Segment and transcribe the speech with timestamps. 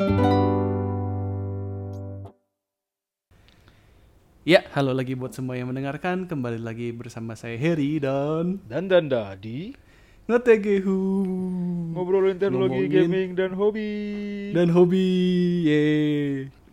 [0.00, 0.08] Ya,
[4.72, 6.24] halo lagi buat semua yang mendengarkan.
[6.24, 9.76] Kembali lagi bersama saya Heri dan Dan dan Dadi
[10.24, 11.04] Ngetegehu
[11.92, 13.92] ngobrolin teknologi Ngomongin- gaming dan hobi.
[14.56, 15.08] dan hobi.
[15.68, 15.84] Ye.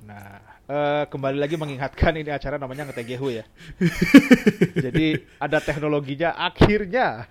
[0.07, 3.43] Nah, eh, kembali lagi mengingatkan ini acara namanya ngetegehu ya.
[4.87, 7.27] Jadi ada teknologinya akhirnya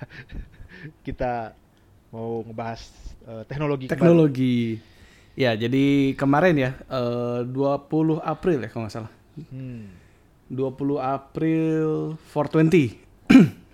[1.00, 1.56] kita
[2.12, 2.84] mau ngebahas
[3.24, 3.88] eh, teknologi.
[3.88, 4.92] kembali.
[5.37, 9.12] Ya, jadi kemarin ya, eh, 20 April ya kalau nggak salah.
[9.52, 9.93] Hmm.
[10.48, 12.97] 20 April 420.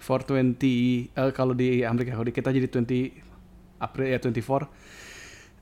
[0.02, 3.14] 420 eh, kalau di Amerika kalau di kita jadi 20
[3.78, 4.66] April ya 24.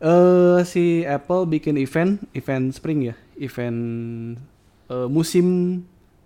[0.00, 3.80] Eh si Apple bikin event, event spring ya, event
[4.88, 5.46] eh, musim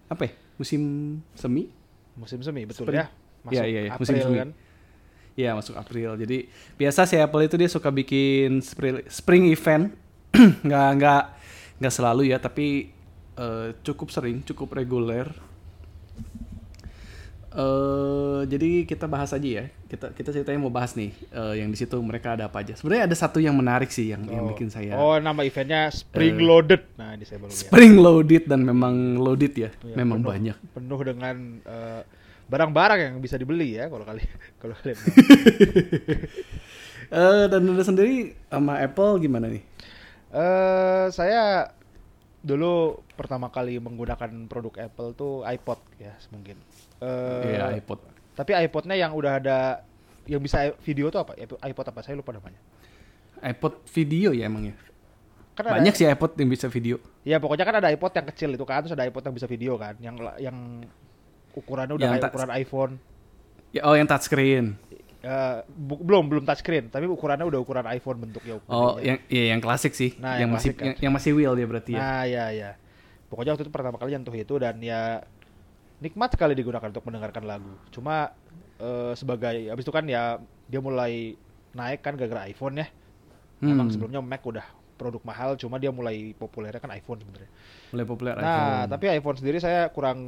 [0.06, 0.32] apa ya?
[0.54, 0.82] Musim
[1.34, 1.66] semi?
[2.14, 3.02] Musim semi betul Spring.
[3.02, 3.10] ya.
[3.42, 4.38] Masuk Iya, iya, iya, April musim semi.
[4.38, 4.50] kan.
[5.34, 6.14] Ya masuk April.
[6.16, 9.90] Jadi biasa si Apple itu dia suka bikin spring, spring event,
[10.62, 11.22] nggak nggak
[11.76, 12.94] nggak selalu ya, tapi
[13.34, 15.26] eh, cukup sering, cukup reguler.
[17.52, 18.10] eh
[18.44, 19.64] jadi kita bahas aja ya.
[19.84, 22.74] Kita kita ceritanya mau bahas nih eh, yang di situ mereka ada apa aja.
[22.74, 24.50] Sebenarnya ada satu yang menarik sih yang yang Oh.
[24.50, 26.82] bikin saya Oh, nama eventnya Spring Eh, Loaded.
[26.94, 27.58] Nah, ini saya baru lihat.
[27.60, 30.56] spring loaded dan memang loaded ya, Iya, memang penuh- banyak.
[30.72, 32.02] Penuh dengan eh,
[32.44, 34.22] barang-barang yang bisa dibeli ya kalau kali
[34.60, 34.98] kalau kalian.
[37.04, 39.60] Eh dan anda sendiri sama Apple gimana nih?
[40.32, 41.68] Eh, saya
[42.40, 46.56] dulu pertama kali menggunakan produk Apple tuh iPod ya mungkin.
[46.98, 48.00] Eh, Iya iPod.
[48.34, 49.58] Tapi iPodnya yang udah ada
[50.24, 51.36] yang bisa video tuh apa?
[51.36, 52.00] iPod iPod apa?
[52.00, 52.58] Saya lupa namanya.
[53.44, 54.76] iPod video ya emang ya.
[55.54, 56.96] Kan ada- Banyak sih iPod yang bisa video.
[57.22, 59.76] Ya pokoknya kan ada iPod yang kecil itu kan, terus ada iPod yang bisa video
[59.76, 60.56] kan, yang yang
[61.54, 62.92] ukurannya udah Yang kayak ukuran iPhone.
[63.74, 64.78] Ya, oh yang touchscreen.
[65.24, 68.60] Eh, bu- belum belum touchscreen, tapi ukurannya udah ukuran iPhone bentuknya.
[68.68, 70.12] Oh, yang iya yang klasik sih.
[70.20, 70.84] Nah, yang, yang masih kan.
[70.84, 72.00] yang, yang masih wheel dia berarti ya.
[72.04, 72.70] Nah, ya ya.
[73.32, 75.24] Pokoknya waktu itu pertama kali nyentuh itu dan ya
[75.98, 77.72] nikmat sekali digunakan untuk mendengarkan lagu.
[77.88, 78.36] Cuma
[78.78, 80.36] eh, sebagai abis itu kan ya
[80.68, 81.34] dia mulai
[81.72, 82.86] naik kan gara-gara iPhone ya.
[83.64, 87.50] Memang Hmm, sebelumnya Mac udah produk mahal, cuma dia mulai populernya kan iPhone sebenarnya.
[87.90, 88.90] mulai populer Nah, iPhone.
[88.92, 90.18] tapi iPhone sendiri saya kurang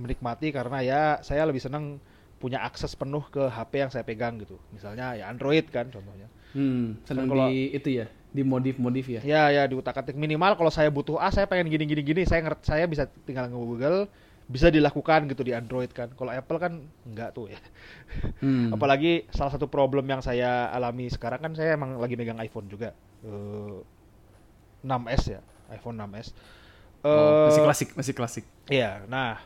[0.00, 2.00] menikmati karena ya saya lebih senang
[2.40, 4.56] punya akses penuh ke HP yang saya pegang gitu.
[4.72, 6.26] Misalnya ya Android kan contohnya.
[6.50, 9.20] hmm, senang Kan kalau- di itu ya, di modif-modif ya.
[9.22, 12.64] Ya ya diutak-atik minimal kalau saya butuh ah saya pengen gini gini gini saya ngerti
[12.64, 14.08] saya bisa tinggal nge-google
[14.50, 16.10] bisa dilakukan gitu di Android kan.
[16.10, 16.72] Kalau Apple kan
[17.06, 17.60] enggak tuh ya.
[18.40, 18.72] Hmm.
[18.74, 22.90] Apalagi salah satu problem yang saya alami sekarang kan saya emang lagi megang iPhone juga.
[23.22, 23.78] Eh,
[24.80, 25.40] 6S ya,
[25.70, 26.32] iPhone 6S.
[27.00, 28.44] Oh, masih Eh, klasik, masih klasik.
[28.66, 29.38] Iya, nah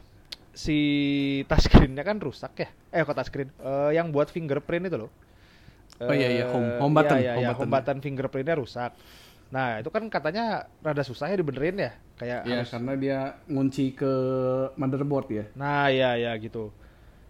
[0.54, 0.78] si
[1.50, 2.68] touchscreen-nya kan rusak ya.
[2.94, 3.50] Eh kok touchscreen?
[3.60, 5.10] Eh, yang buat fingerprint itu loh.
[6.02, 7.60] Oh, iya, iya, home- Eh, home button, iya, iya, home iya, button.
[7.62, 8.90] home button fingerprint-nya rusak.
[9.54, 11.92] Nah, itu kan katanya rada susah ya dibenerin ya.
[12.18, 13.18] Kayak Ya, harus karena dia
[13.50, 14.12] ngunci ke
[14.78, 15.44] motherboard ya.
[15.54, 16.70] Nah, iya ya gitu.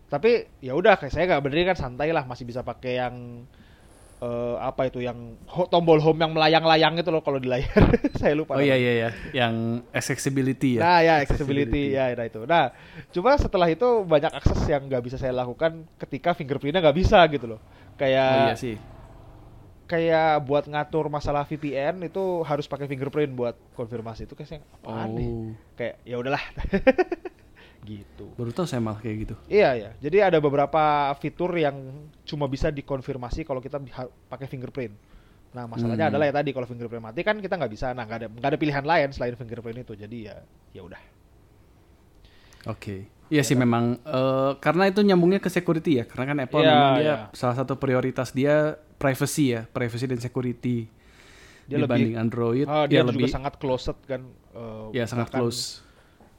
[0.09, 3.45] Tapi ya udah kayak saya nggak benerin kan santai lah, masih bisa pakai yang
[4.25, 7.69] eh, apa itu yang ho- tombol home yang melayang-layang itu loh kalau di layar.
[8.21, 8.57] saya lupa.
[8.57, 9.55] Oh iya iya ya, yang
[9.93, 10.81] accessibility ya.
[10.81, 12.41] Nah ya accessibility, ya nah itu.
[12.45, 12.73] Nah
[13.13, 17.57] cuma setelah itu banyak akses yang nggak bisa saya lakukan ketika fingerprintnya nggak bisa gitu
[17.57, 17.61] loh.
[17.95, 18.77] Kayak Oh iya sih.
[19.85, 25.29] kayak buat ngatur masalah VPN itu harus pakai fingerprint buat konfirmasi itu kayak apaan nih?
[25.29, 25.53] Oh.
[25.77, 26.41] Kayak ya udahlah.
[27.85, 28.33] gitu.
[28.35, 29.35] Baru tahu saya malah kayak gitu.
[29.47, 29.91] Iya ya.
[30.01, 30.81] Jadi ada beberapa
[31.17, 31.77] fitur yang
[32.25, 33.77] cuma bisa dikonfirmasi kalau kita
[34.27, 34.97] pakai fingerprint.
[35.53, 36.13] Nah masalahnya Hmm.
[36.17, 37.93] adalah ya tadi kalau fingerprint mati kan kita nggak bisa.
[37.93, 39.95] Nah nggak ada nggak ada pilihan lain selain fingerprint itu.
[39.95, 40.41] Jadi ya
[40.73, 40.99] ya udah.
[42.67, 43.13] Oke.
[43.29, 46.05] Iya sih memang eh, karena itu nyambungnya ke security ya.
[46.09, 47.17] Karena kan Apple Iya, memang dia iya.
[47.37, 50.89] salah satu prioritas dia privacy ya, privacy dan security.
[51.65, 54.25] Dia dibanding lebih Android Ah, ya dia lebih juga sangat closed kan.
[54.55, 55.84] eh, ya sangat close.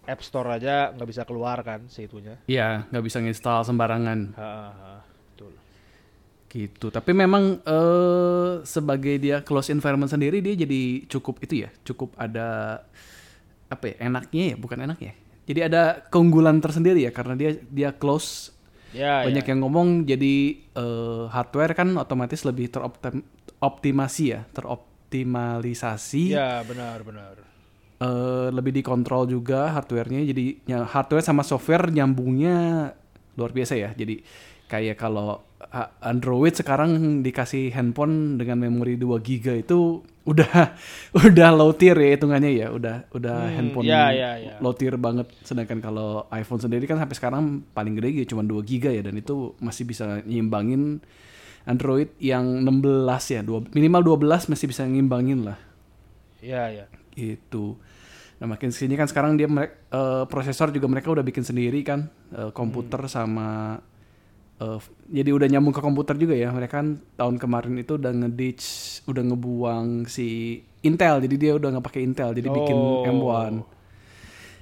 [0.05, 2.37] App Store aja nggak bisa keluar kan situnya.
[2.45, 4.93] Iya, nggak bisa nginstal sembarangan Ha, ha,
[5.33, 5.51] betul.
[6.47, 6.87] gitu.
[6.89, 12.79] Tapi memang eh sebagai dia close environment sendiri dia jadi cukup itu ya, cukup ada
[13.65, 15.13] apa ya, enaknya ya, bukan enak ya.
[15.45, 18.53] Jadi ada keunggulan tersendiri ya karena dia dia close
[18.95, 19.49] Ya, banyak ya.
[19.51, 26.23] yang ngomong jadi eh, hardware kan otomatis lebih teroptimasi ya, teroptimalisasi.
[26.31, 27.35] Ya benar benar.
[28.01, 30.23] Eh, lebih dikontrol juga hardwarenya.
[30.25, 32.55] Jadi ya, hardware sama software nyambungnya
[33.35, 33.89] luar biasa ya.
[33.93, 34.23] Jadi
[34.65, 35.43] kayak kalau
[36.01, 40.73] Android sekarang dikasih handphone dengan memori 2 giga itu udah
[41.25, 42.67] udah low tier ya hitungannya ya.
[42.71, 44.55] Udah udah Hmm, handphone ya, ya, ya.
[44.61, 45.27] low tier banget.
[45.43, 47.43] Sedangkan kalau iPhone sendiri kan sampai sekarang
[47.73, 49.01] paling gede ya cuma 2 giga ya.
[49.03, 51.01] Dan itu masih bisa nyimbangin
[51.65, 53.41] Android yang 16 ya.
[53.41, 55.57] Dua, minimal 12 masih bisa ngimbangin lah.
[56.41, 56.85] Iya, iya.
[57.15, 57.79] Gitu.
[58.35, 62.05] Nah makin sini kan sekarang dia merek- eh, prosesor juga mereka udah bikin sendiri kan
[62.29, 63.79] eh, komputer sama
[64.55, 64.79] eh,
[65.09, 66.51] jadi udah nyambung ke komputer juga ya.
[66.51, 68.65] Mereka kan tahun kemarin itu udah ngeditch,
[69.03, 71.19] udah ngebuang si Intel.
[71.19, 73.07] Jadi dia udah nggak pakai Intel, jadi bikin Oh.
[73.07, 73.63] M1.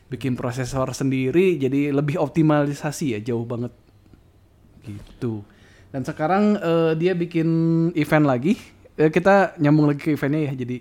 [0.08, 3.74] Bikin prosesor sendiri jadi lebih optimalisasi ya, jauh banget.
[4.84, 5.42] Gitu.
[5.90, 7.48] Dan sekarang eh, dia bikin
[7.94, 8.54] event lagi.
[8.94, 10.54] Eh, kita nyambung lagi ke eventnya ya.
[10.54, 10.78] Jadi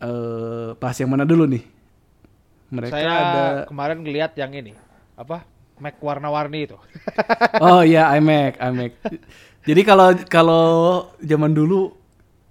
[0.00, 1.64] eh bahas yang mana dulu nih?
[2.70, 4.72] Mereka Saya ada kemarin ngeliat yang ini.
[5.18, 5.42] Apa?
[5.80, 6.78] Mac warna-warni itu.
[7.64, 8.92] Oh iya iMac, iMac.
[9.64, 10.66] Jadi kalau kalau
[11.20, 11.92] zaman dulu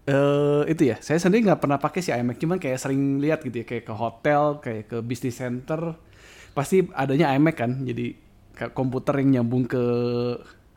[0.09, 3.61] eh itu ya, saya sendiri nggak pernah pakai si iMac, cuman kayak sering lihat gitu
[3.61, 5.93] ya, kayak ke hotel, kayak ke business center,
[6.57, 7.71] pasti adanya iMac kan.
[7.85, 8.17] Jadi
[8.73, 9.83] komputer yang nyambung ke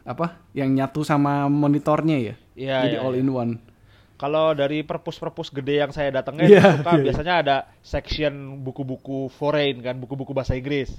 [0.04, 0.40] apa?
[0.52, 2.34] Yang nyatu sama monitornya ya.
[2.52, 3.52] Iya, Jadi iya, all in one.
[4.22, 7.02] Kalau dari perpus-perpus gede yang saya datengin Iya, suka iya.
[7.10, 10.94] biasanya ada section buku-buku foreign kan, buku-buku bahasa Inggris.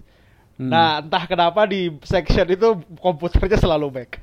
[0.60, 0.68] Hmm.
[0.68, 4.20] Nah, entah kenapa di section itu komputernya selalu Mac.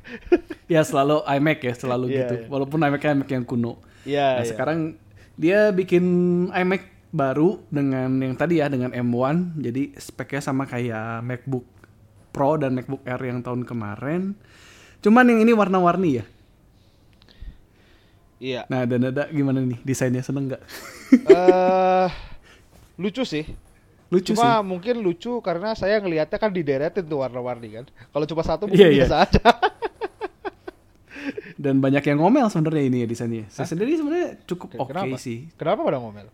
[0.71, 2.35] Ya selalu iMac ya, selalu Iya, gitu.
[2.45, 2.47] iya.
[2.53, 3.81] Walaupun iMac iMac yang kuno.
[4.05, 4.51] Iya, Nah iya.
[4.53, 4.79] sekarang
[5.35, 6.05] dia bikin
[6.53, 11.67] iMac baru dengan yang tadi ya dengan M1 jadi speknya sama kayak MacBook
[12.31, 14.39] Pro dan MacBook Air yang tahun kemarin.
[15.03, 16.25] Cuman yang ini warna-warni ya.
[18.41, 18.65] Iya.
[18.73, 20.63] Nah dan ada gimana nih desainnya seneng nggak?
[21.29, 22.09] Eh
[22.97, 23.45] lucu sih.
[24.09, 24.67] Lucu cuma sih.
[24.67, 27.85] mungkin lucu karena saya ngelihatnya kan dideretin tuh warna-warni kan.
[27.87, 29.05] Kalau cuma satu mungkin iya.
[29.05, 29.45] biasa aja.
[31.61, 33.45] Dan banyak yang ngomel sebenarnya ini ya desainnya.
[33.53, 35.21] Saya sendiri sebenarnya cukup oke Kenapa?
[35.21, 35.53] sih.
[35.61, 36.33] Kenapa pada ngomel?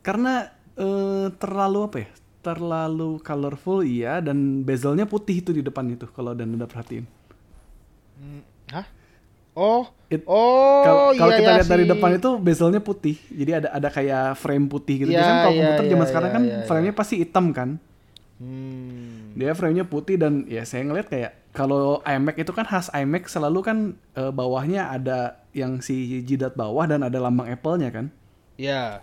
[0.00, 0.48] Karena
[0.80, 2.08] eh, terlalu apa ya?
[2.40, 7.04] Terlalu colorful iya dan bezelnya putih itu di depan itu kalau dan udah perhatiin.
[8.16, 8.40] Hmm,
[8.72, 8.88] hah?
[9.54, 11.90] Oh, It- oh, Kalau iya, kita iya lihat dari sih.
[11.90, 15.10] depan itu bezelnya putih, jadi ada ada kayak frame putih gitu.
[15.10, 16.66] Iya, Biasanya kalau iya, komputer iya, zaman sekarang iya, kan iya, iya.
[16.66, 17.68] frame-nya pasti hitam kan.
[18.40, 19.36] Hmm.
[19.36, 23.58] Dia frame-nya putih dan ya saya ngeliat kayak kalau iMac itu kan khas iMac selalu
[23.62, 23.78] kan
[24.14, 28.06] eh, bawahnya ada yang si jidat bawah dan ada lambang Apple-nya kan.
[28.58, 29.02] Ya.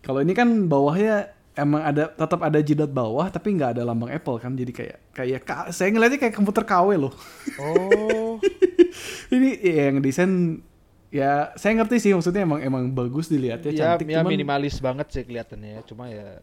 [0.00, 4.36] Kalau ini kan bawahnya emang ada tetap ada jidat bawah tapi nggak ada lambang Apple
[4.36, 4.52] kan.
[4.52, 7.12] Jadi kayak kayak ka- saya ngeliatnya kayak komputer KW loh.
[7.56, 8.38] Oh.
[9.34, 10.62] ini ya, yang desain
[11.10, 15.06] ya saya ngerti sih maksudnya emang emang bagus dilihatnya ya, cantik ya cuman minimalis banget
[15.10, 15.80] sih kelihatannya ya.
[15.82, 16.38] Cuma ya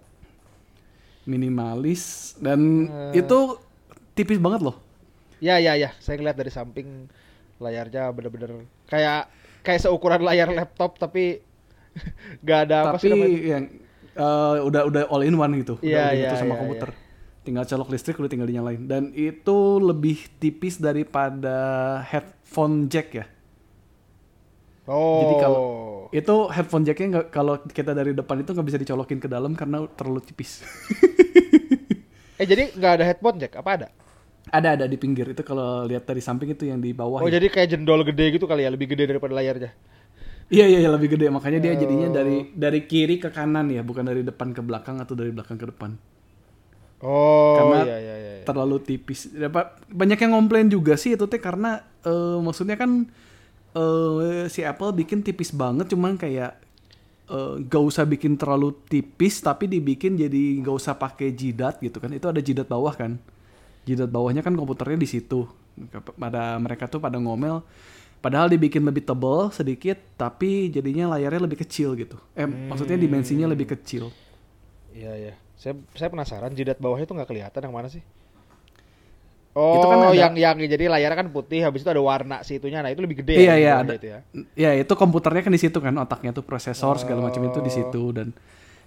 [1.23, 3.19] minimalis dan Eh.
[3.19, 3.39] itu
[4.13, 4.77] tipis banget loh.
[5.37, 7.05] Ya ya ya, saya ngeliat dari samping
[7.57, 9.29] layarnya bener-bener kayak
[9.61, 11.41] kayak seukuran layar laptop tapi
[12.43, 13.39] nggak ada apa sih Tapi namanya?
[13.43, 13.63] yang
[14.17, 16.89] eh, udah udah all in one gitu, Iya, udah, udah iya, gitu sama iya, komputer.
[17.45, 21.57] Tinggal colok listrik udah tinggal dinyalain dan itu lebih tipis daripada
[22.03, 23.25] headphone jack ya.
[24.87, 25.23] Oh.
[25.23, 25.61] Jadi kalau
[26.15, 29.87] itu headphone jacknya nggak kalau kita dari depan itu nggak bisa dicolokin ke dalam karena
[29.95, 30.65] terlalu tipis.
[32.41, 33.87] eh jadi nggak ada headphone jack apa ada?
[34.47, 37.19] ada ada di pinggir itu kalau lihat dari samping itu yang di bawah.
[37.19, 37.39] Oh ya.
[37.39, 39.71] jadi kayak jendol gede gitu kali ya, lebih gede daripada layarnya.
[40.47, 42.15] Iya iya iya, lebih gede makanya dia jadinya Oh.
[42.15, 45.67] dari dari kiri ke kanan ya, bukan dari depan ke belakang atau dari belakang ke
[45.67, 45.91] depan.
[47.03, 48.33] Oh Karena iya iya iya.
[48.41, 48.45] iya.
[48.47, 49.29] Terlalu tipis.
[49.29, 53.05] Dapat banyak yang komplain juga sih itu teh karena eh, maksudnya kan
[53.77, 56.57] eh, si Apple bikin tipis banget cuman kayak
[57.29, 62.09] eh, gak usah bikin terlalu tipis tapi dibikin jadi gak usah pakai jidat gitu kan.
[62.15, 63.21] Itu ada jidat bawah kan.
[63.85, 65.45] Jidat bawahnya kan komputernya di situ.
[66.17, 67.61] Pada mereka tuh pada ngomel
[68.17, 72.17] Padahal dibikin lebih tebal sedikit, tapi jadinya layarnya lebih kecil gitu.
[72.33, 74.09] Eh, maksudnya dimensinya lebih kecil.
[74.91, 75.33] Iya iya.
[75.53, 78.01] Saya saya penasaran jidat bawahnya tuh nggak kelihatan yang mana sih?
[79.57, 82.61] Oh, Itu kan ada- yang yang jadi layarnya kan putih, habis itu ada warna si
[82.61, 82.85] itunya.
[82.85, 83.93] Nah, itu lebih gede Iya ya, iya ada.
[83.97, 84.19] itu ya.
[84.53, 87.75] Ya itu komputernya kan di situ kan otaknya tuh prosesor segala macam itu di Oh.
[87.75, 88.27] situ dan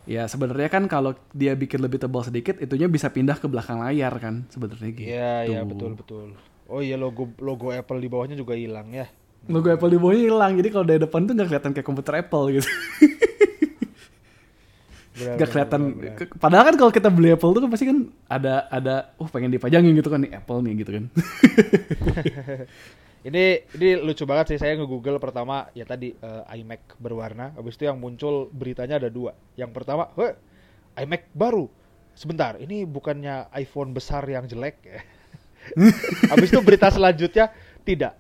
[0.07, 4.15] ya sebenarnya kan kalau dia bikin lebih tebal sedikit itunya bisa pindah ke belakang layar
[4.19, 5.11] kan sebenarnya gitu.
[5.11, 6.39] Iya iya betul betul.
[6.71, 9.11] Oh iya logo logo Apple di bawahnya juga hilang ya.
[9.49, 12.45] Logo Apple di bawahnya hilang jadi kalau dari depan tuh nggak kelihatan kayak komputer Apple
[12.61, 12.69] gitu.
[15.21, 15.81] Benar, Gak benar, kelihatan.
[16.41, 19.93] Padahal kan kalau kita beli Apple tuh kan pasti kan ada ada oh pengen dipajangin
[19.93, 21.05] gitu kan nih Apple nih gitu kan.
[23.21, 27.85] Ini ini lucu banget sih saya nge-google pertama ya tadi eh, iMac berwarna, habis itu
[27.85, 29.37] yang muncul beritanya ada dua.
[29.61, 30.33] Yang pertama, "Heh,
[31.05, 31.69] iMac baru."
[32.17, 35.05] Sebentar, ini bukannya iPhone besar yang jelek ya.
[36.33, 37.53] habis itu berita selanjutnya
[37.85, 38.17] tidak.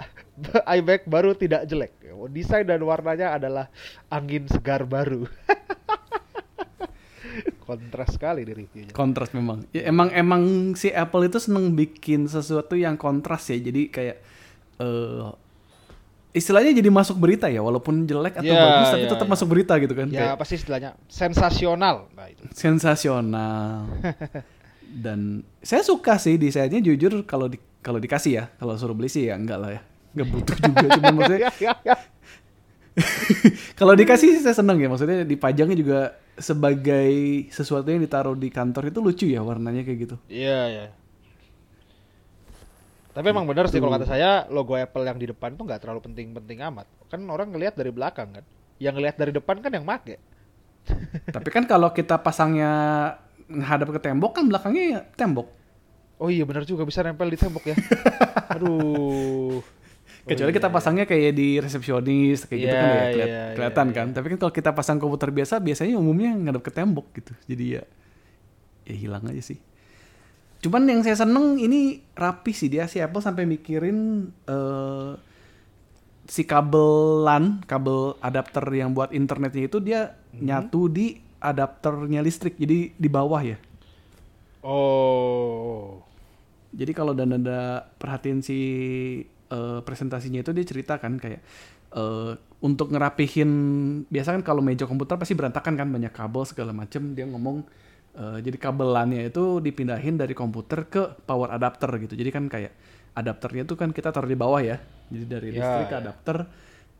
[0.76, 1.92] iMac baru tidak jelek.
[2.28, 3.66] Desain dan warnanya adalah
[4.08, 5.24] angin segar baru.
[7.62, 8.90] Kontras sekali di reviewnya.
[8.90, 9.62] kontras memang.
[9.70, 10.42] Ya, emang emang
[10.74, 13.56] si Apple itu seneng bikin sesuatu yang kontras ya.
[13.56, 14.16] Jadi kayak
[14.76, 15.26] eh
[16.30, 19.30] istilahnya jadi masuk berita ya walaupun jelek atau Ya, bagus tapi ya, tetap ya.
[19.30, 21.96] masuk berita gitu kan Ya Kayak pasti istilahnya sensasional.
[22.10, 22.42] Nah itu.
[22.50, 23.86] sensasional
[25.04, 29.30] dan saya suka sih desainnya jujur kalau di kalau dikasih ya kalau suruh beli sih
[29.30, 29.80] ya enggak lah ya
[30.10, 31.50] nggak butuh juga cuman maksudnya
[33.78, 35.98] kalau dikasih sih saya seneng ya maksudnya dipajangnya juga
[36.36, 40.86] sebagai sesuatu yang ditaruh di kantor itu lucu ya warnanya kayak gitu Iya ya.
[43.10, 46.00] Tapi emang benar sih kalau kata saya logo Apple yang di depan tuh nggak terlalu
[46.06, 46.86] penting-penting amat.
[47.10, 48.46] Kan orang ngelihat dari belakang kan.
[48.78, 50.22] Yang ngelihat dari depan kan yang make.
[51.34, 52.70] tapi kan kalau kita pasangnya
[53.50, 55.60] menghadap ke tembok kan belakangnya ya tembok
[56.20, 57.76] Oh iya benar juga bisa nempel di tembok ya.
[58.54, 59.64] Aduh.
[60.22, 63.42] Kecuali Oh, kita iya, pasangnya kayak di resepsionis kayak gitu Iya, kan ya keliat- iya,
[63.54, 64.06] kelihatan iya, kan.
[64.10, 67.32] Tapi kan kalau kita pasang komputer biasa biasanya umumnya ngadep ke tembok gitu.
[67.46, 67.82] Jadi ya
[68.84, 69.58] ya hilang aja sih.
[70.60, 72.66] Cuman yang saya seneng ini rapi sih.
[72.66, 73.98] Dia si Apple sampai mikirin
[74.44, 75.12] eh,
[76.26, 80.40] si kabel LAN kabel adapter yang buat internetnya itu dia Mhm.
[80.42, 81.06] nyatu di
[81.38, 82.54] adapternya listrik.
[82.54, 83.56] Jadi di bawah ya.
[84.60, 86.04] Oh.
[86.70, 88.58] Jadi kalau dan ada perhatiin si
[89.50, 91.40] eh, presentasinya itu dia ceritakan kayak
[91.94, 93.50] eh, untuk ngerapihin
[94.08, 97.64] biasa kan kalau meja komputer pasti berantakan kan banyak kabel segala macem dia ngomong
[98.16, 102.14] eh, jadi kabelannya itu dipindahin dari komputer ke power adapter gitu.
[102.18, 102.72] Jadi kan kayak
[103.16, 104.78] adapternya tuh kan kita taruh di bawah ya.
[105.10, 106.00] Jadi dari Ya, listrik ke ya.
[106.00, 106.36] adapter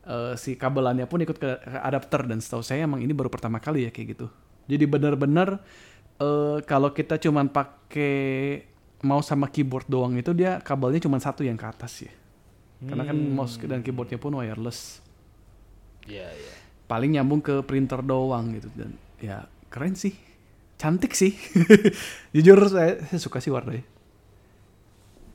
[0.07, 3.59] eh, si kabelannya pun ikut ke, ke adapter dan setahu saya emang ini baru pertama
[3.61, 4.27] kali ya kayak gitu.
[4.67, 5.61] Jadi benar-benar
[6.19, 8.13] eh, kalau kita cuman pakai
[9.01, 12.13] mouse sama keyboard doang itu dia kabelnya cuma satu yang ke atas ya.
[12.81, 13.37] Karena kan Hmm.
[13.37, 14.99] mouse dan keyboardnya pun wireless.
[16.09, 16.53] Iya iya.
[16.89, 20.17] Paling nyambung ke printer doang gitu dan ya keren sih.
[20.81, 21.37] Cantik sih.
[22.33, 23.85] Jujur saya, saya suka sih warnanya.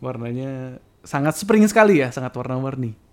[0.02, 0.76] Warnanya
[1.06, 2.92] sangat spring sekali ya, sangat warna-warni.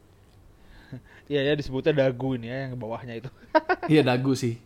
[1.32, 3.30] Iya ya disebutnya dagu ini ya yang bawahnya itu.
[3.92, 4.60] Iya dagu sih.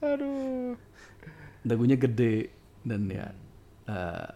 [0.00, 0.74] Aduh.
[1.62, 2.48] Dagunya gede
[2.82, 3.30] dan ya
[3.86, 4.30] eh,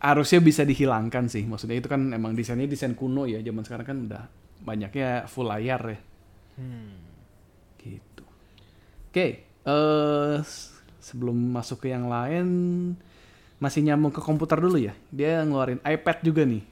[0.00, 1.44] harusnya bisa dihilangkan sih.
[1.44, 3.40] Maksudnya itu kan emang desainnya desain kuno ya.
[3.44, 4.22] Zaman sekarang kan udah
[4.64, 5.98] banyaknya full layar ya.
[6.56, 7.00] Hmm.
[7.80, 8.24] Gitu.
[9.10, 12.46] Oke, eh s- sebelum masuk ke yang lain
[13.60, 14.94] masih nyambung ke komputer dulu ya.
[15.12, 16.62] Dia ngeluarin iPad juga nih.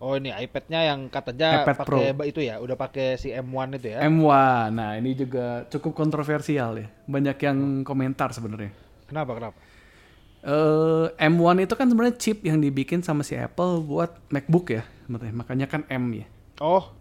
[0.00, 4.00] Oh ini iPad-nya yang katanya iPad pakai itu ya, udah pakai si M1 itu ya.
[4.00, 4.72] M1.
[4.72, 6.88] Nah, ini juga cukup kontroversial ya.
[7.04, 8.72] Banyak yang komentar sebenarnya.
[9.08, 9.58] Kenapa kenapa?
[10.40, 15.34] Eh M1 itu kan sebenarnya chip yang dibikin sama si Apple buat MacBook ya, sebenarnya.
[15.36, 16.26] Makanya kan M ya.
[16.60, 16.96] Oh.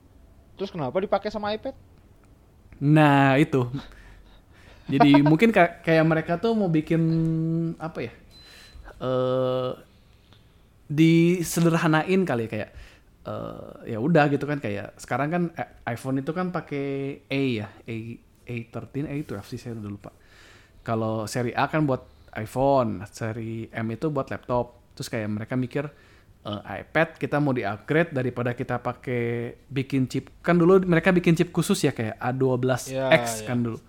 [0.59, 1.71] Terus kenapa dipakai sama iPad?
[2.83, 3.63] Nah, itu.
[4.91, 6.99] Jadi mungkin kayak mereka tuh mau bikin
[7.79, 8.13] apa ya?
[8.99, 9.71] Eh
[10.89, 12.69] disederhanain kali ya kayak
[13.29, 15.43] eh ya udah gitu kan kayak sekarang kan
[15.87, 17.95] iPhone itu kan pakai A ya, A
[18.49, 20.11] A13, A12 sih saya udah lupa.
[20.83, 22.03] Kalau seri A kan buat
[22.35, 24.93] iPhone, seri M itu buat laptop.
[24.93, 25.87] Terus kayak mereka mikir
[26.45, 30.29] eh, iPad kita mau di-upgrade daripada kita pakai bikin chip.
[30.43, 33.47] Kan dulu mereka bikin chip khusus ya kayak A12X Ya, ya.
[33.47, 33.79] kan dulu.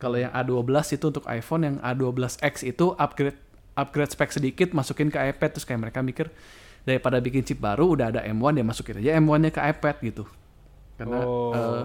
[0.00, 3.38] Kalau yang A12 itu untuk iPhone, yang A12X itu upgrade
[3.74, 6.30] upgrade spek sedikit masukin ke iPad terus kayak mereka mikir
[6.84, 10.24] daripada bikin chip baru udah ada M1 ya masukin aja M1-nya ke iPad gitu.
[10.94, 11.52] Karena oh.
[11.56, 11.84] eh,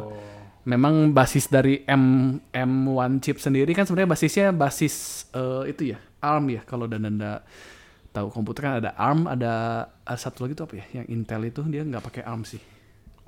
[0.67, 6.45] memang basis dari M M1 chip sendiri kan sebenarnya basisnya basis eh, itu ya ARM
[6.51, 7.43] ya kalau dan anda
[8.11, 9.53] tahu komputer kan ada ARM ada,
[10.03, 12.61] ada satu lagi tuh apa ya yang Intel itu dia nggak pakai ARM sih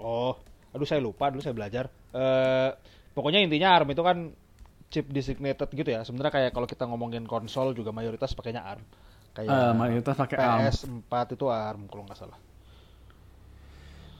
[0.01, 0.33] Oh,
[0.73, 1.85] aduh saya lupa dulu saya belajar.
[2.15, 2.69] Eh
[3.15, 4.17] pokoknya intinya ARM itu kan
[4.91, 6.01] chip designated gitu ya.
[6.07, 8.85] Sebenarnya kayak kalau kita ngomongin konsol juga mayoritas pakainya ARM.
[9.35, 12.39] Kayak Eh, mayoritas pakai ARM PS4 itu ARM kalau nggak salah.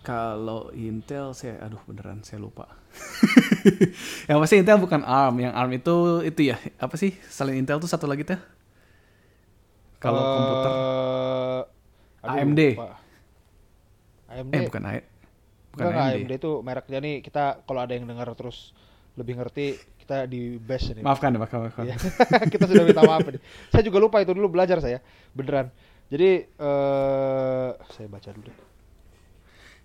[0.01, 2.65] Kalau Intel saya aduh beneran saya lupa
[4.27, 7.88] yang pasti Intel bukan ARM yang ARM itu itu ya apa sih selain Intel tuh
[7.88, 8.41] satu lagi tuh
[9.98, 10.72] kalau Eh, komputer
[12.22, 12.62] aduh, AMD.
[12.74, 12.88] lupa.
[14.27, 14.53] AMD.
[14.53, 15.05] eh bukan A-
[15.72, 18.74] bukan Enggak, AMD, AMD itu mereknya nih kita kalau ada yang dengar terus
[19.13, 21.01] lebih ngerti kita di bash ini.
[21.01, 21.96] maafkan maafkan maafkan Iya.
[22.53, 23.41] kita sudah minta maaf nih.
[23.70, 25.00] Saya juga lupa itu dulu belajar saya.
[25.31, 25.70] Beneran.
[26.10, 28.50] Jadi eh saya baca dulu.
[28.50, 28.58] deh.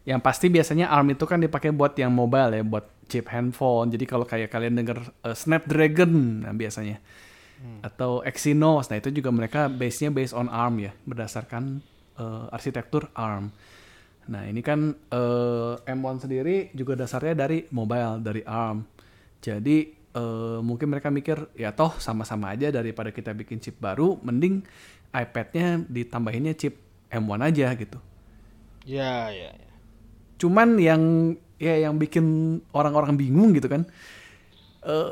[0.06, 3.90] Yang pasti biasanya ARM itu kan dipakai buat yang mobile ya, buat chip handphone.
[3.90, 7.02] Jadi kalau kayak kalian denger uh, Snapdragon nah, biasanya
[7.80, 11.80] atau Exynos, nah itu juga mereka base-nya based on ARM ya, berdasarkan
[12.20, 13.48] uh, arsitektur ARM.
[14.28, 18.84] Nah ini kan uh, M1 sendiri juga dasarnya dari mobile, dari ARM.
[19.40, 24.60] Jadi uh, mungkin mereka mikir ya toh sama-sama aja daripada kita bikin chip baru, mending
[25.14, 26.76] iPad-nya ditambahinnya chip
[27.08, 27.98] M1 aja gitu.
[28.84, 29.65] Ya, ya, ya.
[30.37, 31.02] Cuman yang
[31.57, 32.25] ya yang bikin
[32.71, 33.85] orang-orang bingung gitu kan.
[34.87, 35.11] eh,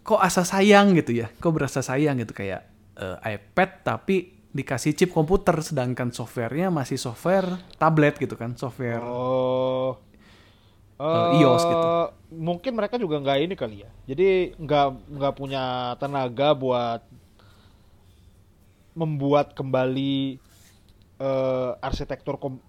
[0.00, 1.28] kok asa sayang gitu ya?
[1.28, 2.64] Kok berasa sayang gitu kayak
[2.96, 4.16] eh, iPad tapi
[4.56, 10.00] dikasih chip komputer sedangkan softwarenya masih software tablet gitu kan, software Oh.
[10.96, 11.88] Eh, iOS gitu.
[12.40, 13.90] Mungkin mereka juga nggak ini kali ya.
[14.08, 17.04] Jadi nggak nggak punya tenaga buat
[18.96, 20.40] membuat kembali
[21.16, 22.64] eh, arsitektur kom-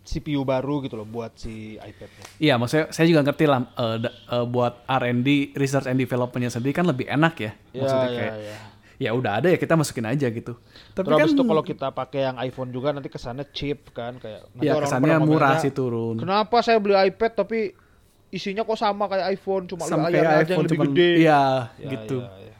[0.00, 2.24] CPU baru gitu loh buat si iPad-nya.
[2.36, 3.60] Iya, maksudnya saya juga ngerti lah
[3.96, 7.52] da- eh, buat R&D, research and development-nya sendiri kan lebih enak ya.
[7.70, 8.56] Maksudnya Ya, kayak ya, ya.
[9.00, 10.56] ya udah ada ya kita masukin aja gitu.
[10.90, 14.48] Tapi Terus kan itu kalau kita pakai yang iPhone juga nanti kesannya cheap kan kayak
[14.58, 16.16] ya orang kesannya pada murah sih turun.
[16.16, 17.58] Kenapa saya beli iPad tapi
[18.30, 21.10] isinya kok sama kayak iPhone cuma Sama layarnya aja yang lebih cuman gede.
[21.18, 21.42] iya
[21.76, 22.18] Ya, gitu.
[22.22, 22.56] ya, ya.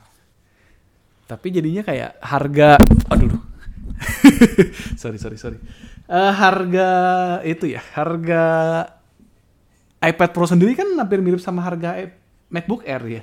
[1.26, 2.76] Tapi jadinya kayak harga
[3.08, 3.38] aduh.
[5.00, 5.58] sorry sorry sorry.
[6.10, 6.90] Eh, harga
[7.46, 8.42] itu ya, harga
[10.02, 12.10] iPad Pro sendiri kan hampir mirip sama harga
[12.50, 13.22] MacBook Air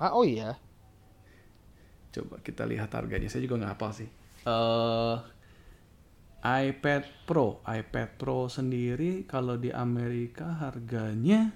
[0.00, 0.56] Ah, oh iya.
[2.16, 3.28] Coba kita lihat harganya.
[3.28, 4.08] Saya juga nggak hafal sih.
[4.44, 5.16] eh
[6.44, 11.52] iPad Pro, iPad Pro sendiri kalau di Amerika harganya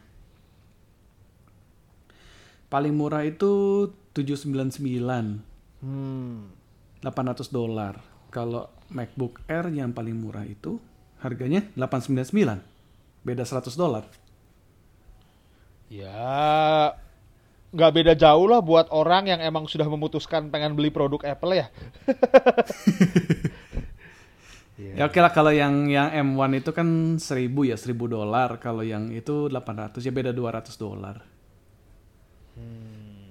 [2.68, 5.44] paling murah itu 799,
[5.78, 6.50] Hmm.
[7.04, 8.00] 800 dolar.
[8.34, 10.80] Kalau MacBook Air yang paling murah itu
[11.20, 12.60] harganya 899.
[13.24, 14.04] Beda 100 dolar.
[15.88, 16.94] Ya
[17.68, 21.66] nggak beda jauh lah buat orang yang emang sudah memutuskan pengen beli produk Apple ya.
[24.78, 28.62] Ya oke lah kalau yang yang M1 itu kan 1000 ya, 1000 dolar.
[28.62, 31.18] Kalau yang itu 800 ya beda 200 dolar.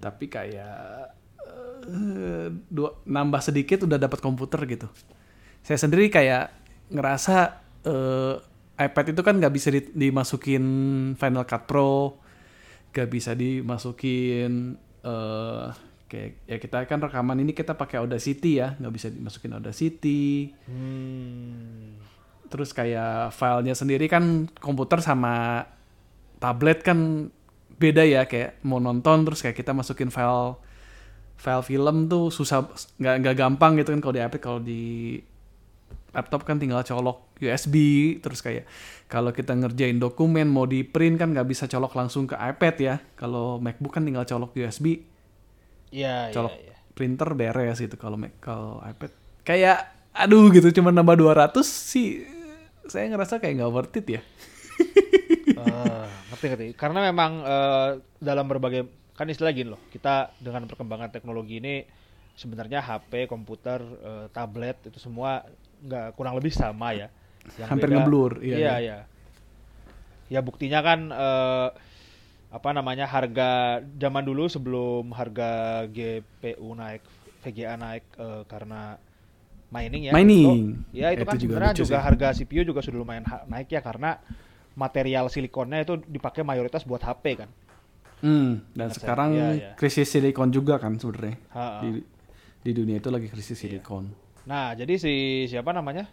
[0.04, 0.80] Tapi kayak
[1.88, 4.88] eh, dua, nambah sedikit udah dapat komputer gitu.
[5.64, 6.54] Saya sendiri kayak
[6.92, 7.36] ngerasa
[7.88, 8.36] eh,
[8.78, 10.66] iPad itu kan nggak bisa di- dimasukin
[11.18, 12.22] Final Cut Pro,
[12.94, 15.68] nggak bisa dimasukin eh
[16.08, 20.54] kayak ya kita kan rekaman ini kita pakai Audacity ya, nggak bisa dimasukin Audacity.
[20.70, 22.00] Hmm.
[22.48, 25.68] Terus kayak filenya sendiri kan komputer sama
[26.40, 27.28] tablet kan
[27.78, 30.58] beda ya kayak mau nonton terus kayak kita masukin file
[31.38, 32.66] file film tuh susah
[32.98, 34.82] nggak nggak gampang gitu kan kalau di iPad kalau di
[36.16, 37.76] laptop kan tinggal colok USB
[38.24, 38.66] terus kayak
[39.12, 42.96] kalau kita ngerjain dokumen mau di print kan nggak bisa colok langsung ke iPad ya
[43.20, 45.04] kalau MacBook kan tinggal colok USB
[45.88, 46.76] Iya, iya, colok iya.
[46.92, 49.12] printer beres gitu kalau Mac kalau iPad
[49.48, 52.28] kayak aduh gitu cuma nambah 200 sih
[52.92, 54.22] saya ngerasa kayak nggak worth it ya
[55.58, 56.68] Ah, ngerti ngerti.
[56.78, 57.90] Karena memang eh,
[58.22, 58.86] dalam berbagai
[59.18, 59.82] kan istilah gini loh.
[59.90, 61.82] Kita dengan perkembangan teknologi ini
[62.38, 65.42] sebenarnya HP, komputer, eh, tablet itu semua
[65.80, 67.08] nggak kurang lebih sama ya.
[67.56, 68.98] Yang Hampir beda- ngeblur, iya, Iya, iya.
[70.28, 71.70] Ya buktinya kan eh,
[72.48, 77.04] apa namanya harga zaman dulu sebelum harga GPU naik,
[77.42, 79.00] VGA naik eh, karena
[79.68, 80.12] mining ya.
[80.12, 80.44] Mining.
[80.84, 82.04] Itu- ya itu, Itu kan juga sebenarnya juga sih.
[82.04, 84.20] harga CPU juga sudah lumayan naik ya karena
[84.74, 87.50] material silikonnya itu dipakai mayoritas buat HP kan.
[88.18, 89.72] hmm, dan sekarang Iya, iya.
[89.74, 91.38] krisis silikon juga kan sebenarnya
[91.80, 92.02] di
[92.60, 93.78] di dunia itu lagi krisis Iya.
[93.78, 94.10] silikon
[94.50, 95.14] Nah, jadi si
[95.52, 96.06] siapa namanya?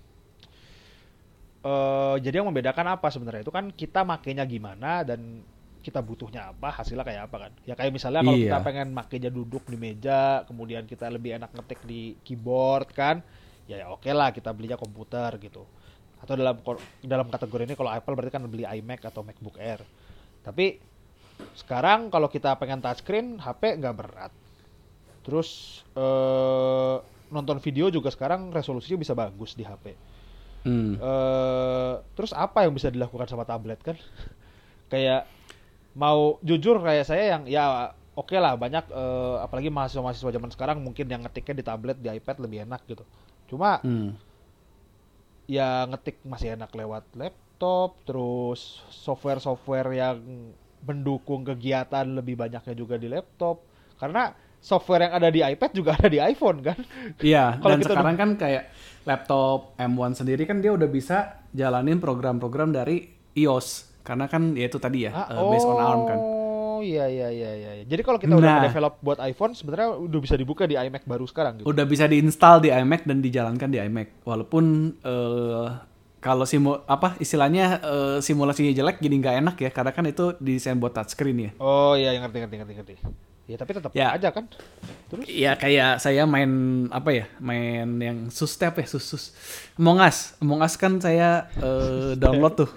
[1.64, 5.20] eh jadi yang membedakan apa sebenarnya itu kan kita makainya gimana dan
[5.84, 7.52] kita butuhnya apa, hasilnya kayak apa kan?
[7.68, 8.44] Ya kayak misalnya kalau Iya.
[8.48, 13.20] kita pengen makainya duduk di meja, kemudian kita lebih enak ngetik di keyboard kan?
[13.68, 15.68] Ya, ya oke lah kita belinya komputer gitu.
[16.24, 16.56] Atau dalam
[17.04, 19.84] dalam kategori ini kalau Apple berarti kan beli iMac atau MacBook Air.
[20.44, 20.80] Tapi
[21.54, 24.32] sekarang kalau kita pengen touchscreen, HP nggak berat.
[25.24, 26.96] Terus eh,
[27.32, 29.96] nonton video juga sekarang resolusinya bisa bagus di HP.
[30.64, 30.92] hmm.
[30.98, 33.96] Eh, terus apa yang bisa dilakukan sama tablet kan?
[34.92, 35.28] kayak
[35.94, 41.06] mau jujur kayak saya yang ya oke lah banyak eh, apalagi mahasiswa-mahasiswa zaman sekarang mungkin
[41.10, 43.04] yang ngetiknya di tablet di iPad lebih enak gitu.
[43.50, 44.16] Cuma Hmm.
[45.44, 50.16] ya ngetik masih enak lewat laptop, terus software-software yang
[50.84, 53.60] mendukung kegiatan lebih banyaknya juga di laptop.
[53.96, 54.32] Karena
[54.64, 56.78] software yang ada di iPad juga ada di iPhone kan.
[57.20, 58.62] Iya, Kalau dan kita sekarang kan kayak
[59.04, 63.04] laptop M1 sendiri kan dia udah bisa jalanin program-program dari
[63.36, 66.18] iOS karena kan ya itu tadi ya Ah, eh, based on ARM kan.
[66.18, 67.70] Oh iya iya iya iya.
[67.84, 68.64] Jadi kalau kita udah Nah.
[68.64, 71.68] develop buat iPhone sebenarnya udah bisa dibuka di iMac baru sekarang gitu.
[71.68, 74.24] Udah bisa diinstal di iMac dan dijalankan di iMac.
[74.24, 74.64] Walaupun
[75.00, 75.66] eh,
[76.18, 80.76] kalau simu apa istilahnya eh, simulasinya jelek jadi nggak enak ya karena kan itu desain
[80.76, 81.50] buat touchscreen ya.
[81.60, 82.94] Oh iya ngerti ngerti ngerti ngerti.
[83.44, 84.16] Ya tapi tetap Ya.
[84.16, 84.48] aja kan.
[85.08, 86.50] Terus Iya kayak saya main
[86.88, 89.24] apa ya main yang sus step ya sus sus
[89.76, 92.70] Among Us Among Us kan saya eh, download tuh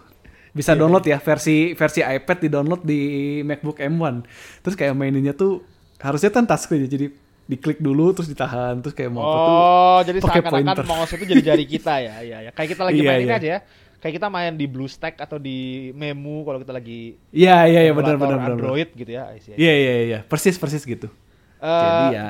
[0.51, 2.99] bisa download ya versi versi iPad di download di
[3.45, 4.25] MacBook M1
[4.59, 5.61] terus kayak maininnya tuh
[5.97, 7.07] harusnya kan touchscreen ya jadi
[7.47, 11.43] diklik dulu terus ditahan terus kayak mau apa tuh Oh, jadi seakan-akan mouse itu jadi
[11.47, 12.15] jari kita ya.
[12.19, 12.51] Iya, ya.
[12.51, 13.37] Kayak kita lagi Iya, main ini iya.
[13.39, 13.59] aja ya.
[13.97, 18.15] Kayak kita main di BlueStack atau di Memu kalau kita lagi iya iya iya benar
[18.21, 19.33] benar benar Android gitu ya.
[19.33, 19.61] I see, I see.
[19.61, 21.09] iya iya iya persis persis gitu
[21.57, 22.27] Eh, jadi ya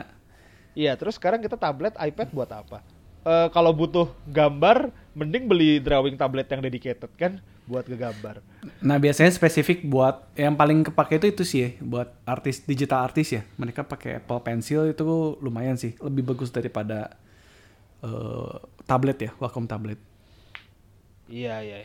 [0.78, 2.86] Iya, terus sekarang kita tablet, iPad buat apa?
[3.26, 8.46] Eh, kalau butuh gambar, mending beli drawing tablet yang dedicated kan buat ngegambar.
[8.80, 13.34] Nah biasanya spesifik buat yang paling kepake itu itu sih ya, buat artis digital artis
[13.34, 13.42] ya.
[13.58, 15.04] Mereka pakai Apple Pencil itu
[15.42, 17.18] lumayan sih, lebih bagus daripada
[18.06, 19.98] eh, tablet ya, Wacom tablet.
[21.28, 21.78] Iya, iya.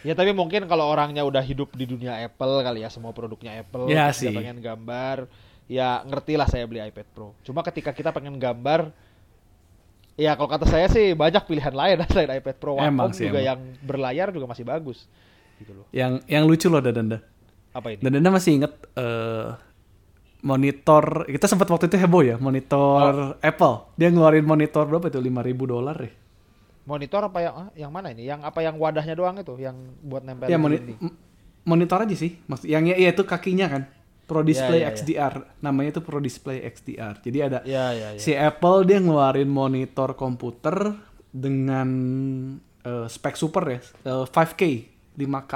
[0.00, 3.84] Ya tapi mungkin kalau orangnya udah hidup di dunia Apple kali ya, semua produknya Apple,
[3.86, 4.32] Ya sih.
[4.32, 5.28] pengen gambar,
[5.68, 7.36] ya ngerti lah saya beli iPad Pro.
[7.44, 8.88] Cuma ketika kita pengen gambar,
[10.16, 12.80] ya kalau kata saya sih banyak pilihan lain selain iPad Pro.
[12.80, 13.48] Wacom Emang sih, juga emang.
[13.52, 15.04] yang berlayar juga masih bagus.
[15.60, 15.84] Gitu loh.
[15.92, 17.20] Yang yang lucu loh Dadanda.
[17.76, 18.00] Apa ini?
[18.00, 19.52] Dadanda masih inget eh,
[20.40, 23.92] monitor kita sempat waktu itu heboh ya, monitor Apple.
[24.00, 25.20] Dia ngeluarin monitor berapa itu?
[25.20, 25.28] 5000
[25.68, 26.12] dolar ya.
[26.90, 28.26] Monitor apa yang ah, yang mana ini?
[28.26, 31.14] Yang apa yang wadahnya doang itu, yang buat nempel Ya moni- m-
[31.62, 32.34] monitor aja sih.
[32.42, 33.82] Maksud yang ya, ya itu kakinya kan.
[34.26, 34.94] Pro Display ya, ya.
[34.94, 35.34] XDR.
[35.58, 37.18] Namanya itu Pro Display XDR.
[37.18, 38.18] Jadi ada Ya, ya, ya.
[38.18, 40.94] si Apple dia ngeluarin monitor komputer
[41.30, 41.88] dengan
[42.80, 44.62] eh, spek super ya, eh, 5K
[45.16, 45.52] 5K.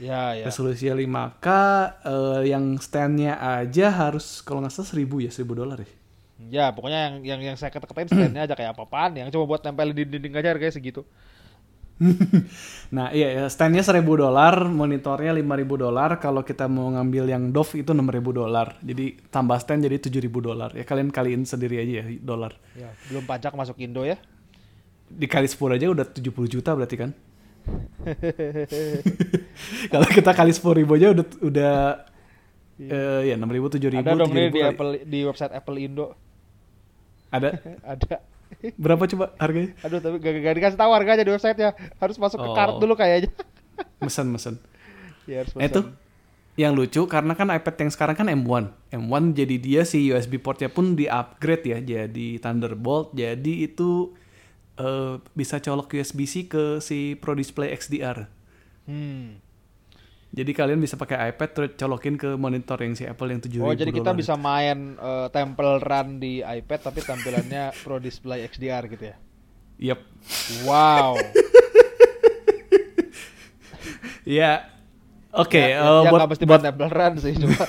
[0.00, 0.44] Ya, ya.
[0.44, 1.46] Resolusinya 5K
[2.02, 5.90] eh, yang standnya aja harus kalau nggak salah 1000 ya, 1000 dolar ya.
[6.48, 9.92] Ya, pokoknya yang yang yang saya kata-katain standnya aja kayak apa-apaan, yang cuma buat nempel
[9.92, 11.04] di dinding aja harganya segitu.
[12.96, 16.10] Nah, iya ya, standnya 1000 dolar, monitornya 5000 dolar.
[16.18, 18.80] Kalau kita mau ngambil yang Dove itu 6000 dolar.
[18.80, 20.70] Jadi tambah stand jadi 7000 dolar.
[20.74, 22.56] Ya kalian kaliin sendiri aja ya dolar.
[22.74, 24.16] Ya, belum pajak masuk Indo ya.
[25.12, 27.10] Dikali 10 aja udah 70 juta berarti kan?
[29.92, 31.74] Kalau kita kali 10 ribu aja udah udah
[32.80, 34.74] eh, ya 6 ribu, 7 ribu, Ada dong nih 7.000 di kali.
[34.74, 36.29] Apple di website Apple Indo.
[37.30, 37.48] Ada
[37.94, 38.16] Ada.
[38.74, 39.72] berapa coba harganya?
[39.80, 41.70] Aduh, tapi gak, gak dikasih tahu harganya di websitenya.
[41.96, 42.54] Harus masuk ke Oh.
[42.54, 43.30] card dulu kayaknya.
[44.04, 44.58] Mesen-mesen.
[45.24, 45.80] ya, harus Nah itu
[46.58, 48.64] yang lucu karena kan iPad yang sekarang kan M1.
[48.90, 53.14] M1 jadi dia si USB portnya pun di upgrade ya jadi Thunderbolt.
[53.14, 54.12] Jadi itu
[54.76, 58.26] eh, bisa colok USB-C ke si Pro Display XDR.
[58.84, 59.38] Hmm.
[60.30, 63.74] Jadi kalian bisa pakai iPad terus colokin ke monitor yang si Apple yang 7000 Oh,
[63.74, 69.10] jadi kita bisa main eh, Temple Run di iPad tapi tampilannya Pro Display XDR gitu
[69.10, 69.16] ya.
[69.80, 70.00] Yep.
[70.66, 71.18] Wow.
[74.30, 74.68] Ya.
[75.30, 77.54] Oke, ya, eh, ya, buat nggak mesti buat buat Temple Run sih cuma.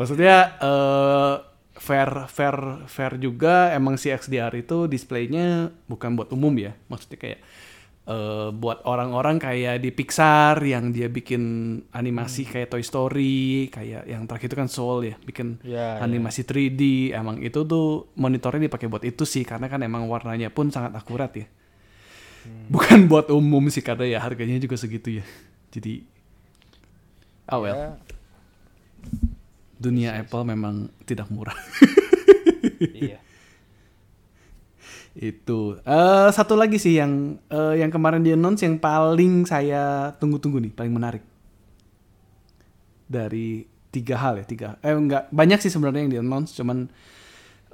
[0.00, 1.34] maksudnya eh
[1.80, 6.76] fair fair fair juga emang si XDR itu displaynya bukan buat umum ya.
[6.92, 7.40] Maksudnya kayak
[8.10, 11.42] eh buat orang-orang kayak di Pixar yang dia bikin
[11.90, 12.50] animasi Hmm.
[12.50, 16.02] kayak Toy Story, kayak yang terakhir itu kan Soul ya, bikin Ya, ya.
[16.02, 17.14] animasi 3D.
[17.14, 21.30] Emang itu tuh monitornya dipakai buat itu sih karena kan emang warnanya pun sangat akurat
[21.32, 21.46] ya.
[22.40, 22.66] Hmm.
[22.66, 25.24] Bukan buat umum sih karena ya harganya juga segitu ya.
[25.70, 26.02] Jadi
[27.46, 27.88] oh well, Ya,
[29.76, 31.56] dunia Apple memang tidak murah.
[32.92, 33.22] iya.
[35.18, 40.62] itu eh satu lagi sih yang eh, yang kemarin di announce yang paling saya tunggu-tunggu
[40.62, 41.24] nih, paling menarik.
[43.10, 44.68] Dari tiga hal ya, tiga.
[44.86, 46.86] Eh enggak, banyak sih sebenarnya yang di announce, cuman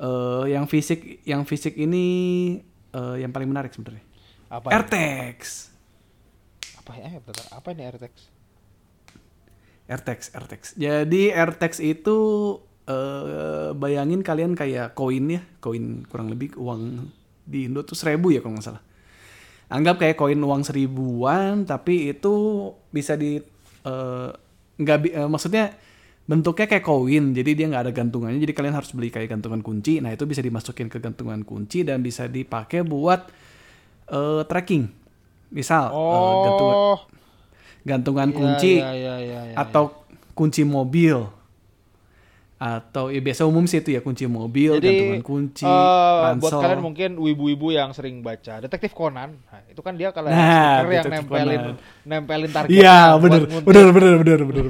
[0.00, 2.04] eh yang fisik yang fisik ini
[2.96, 4.04] eh, yang paling menarik sebenarnya.
[4.48, 4.72] Apa?
[4.72, 4.74] ini?
[4.80, 5.50] AirTags.
[6.80, 7.20] Apa ya?
[7.20, 8.22] Bentar, Apa ini AirTags?
[9.86, 10.68] AirTags, AirTags.
[10.80, 12.16] Jadi AirTags itu
[12.88, 17.12] eh bayangin kalian kayak koin ya, koin kurang lebih uang
[17.46, 18.82] di Indo tuh seribu ya kalau nggak salah.
[19.66, 22.34] Anggap kayak koin uang seribuan, tapi itu
[22.90, 23.38] bisa di
[23.82, 24.28] eh,
[24.76, 25.74] nggak bi- eh, maksudnya
[26.26, 28.42] bentuknya kayak koin, jadi dia nggak ada gantungannya.
[28.42, 30.02] Jadi kalian harus beli kayak gantungan kunci.
[30.02, 33.30] Nah itu bisa dimasukin ke gantungan kunci dan bisa dipakai buat
[34.10, 34.84] eh, tracking.
[35.50, 36.98] Misal eh, gantungan Oh.
[37.86, 39.94] gantungan Iya, kunci iya, iya, iya, iya, atau
[40.34, 41.22] kunci mobil
[42.56, 46.60] atau ya biasa umum sih itu ya kunci mobil, Jadi gantungan kunci, buat ransel.
[46.64, 50.88] kalian mungkin wibu-wibu yang sering baca Detektif Conan, nah, itu kan dia kalau Nah, stiker
[50.88, 51.74] yang nempelin Conan.
[52.08, 52.72] nempelin target.
[52.72, 54.38] Iya, bener, bener, bener, bener.
[54.48, 54.64] bener.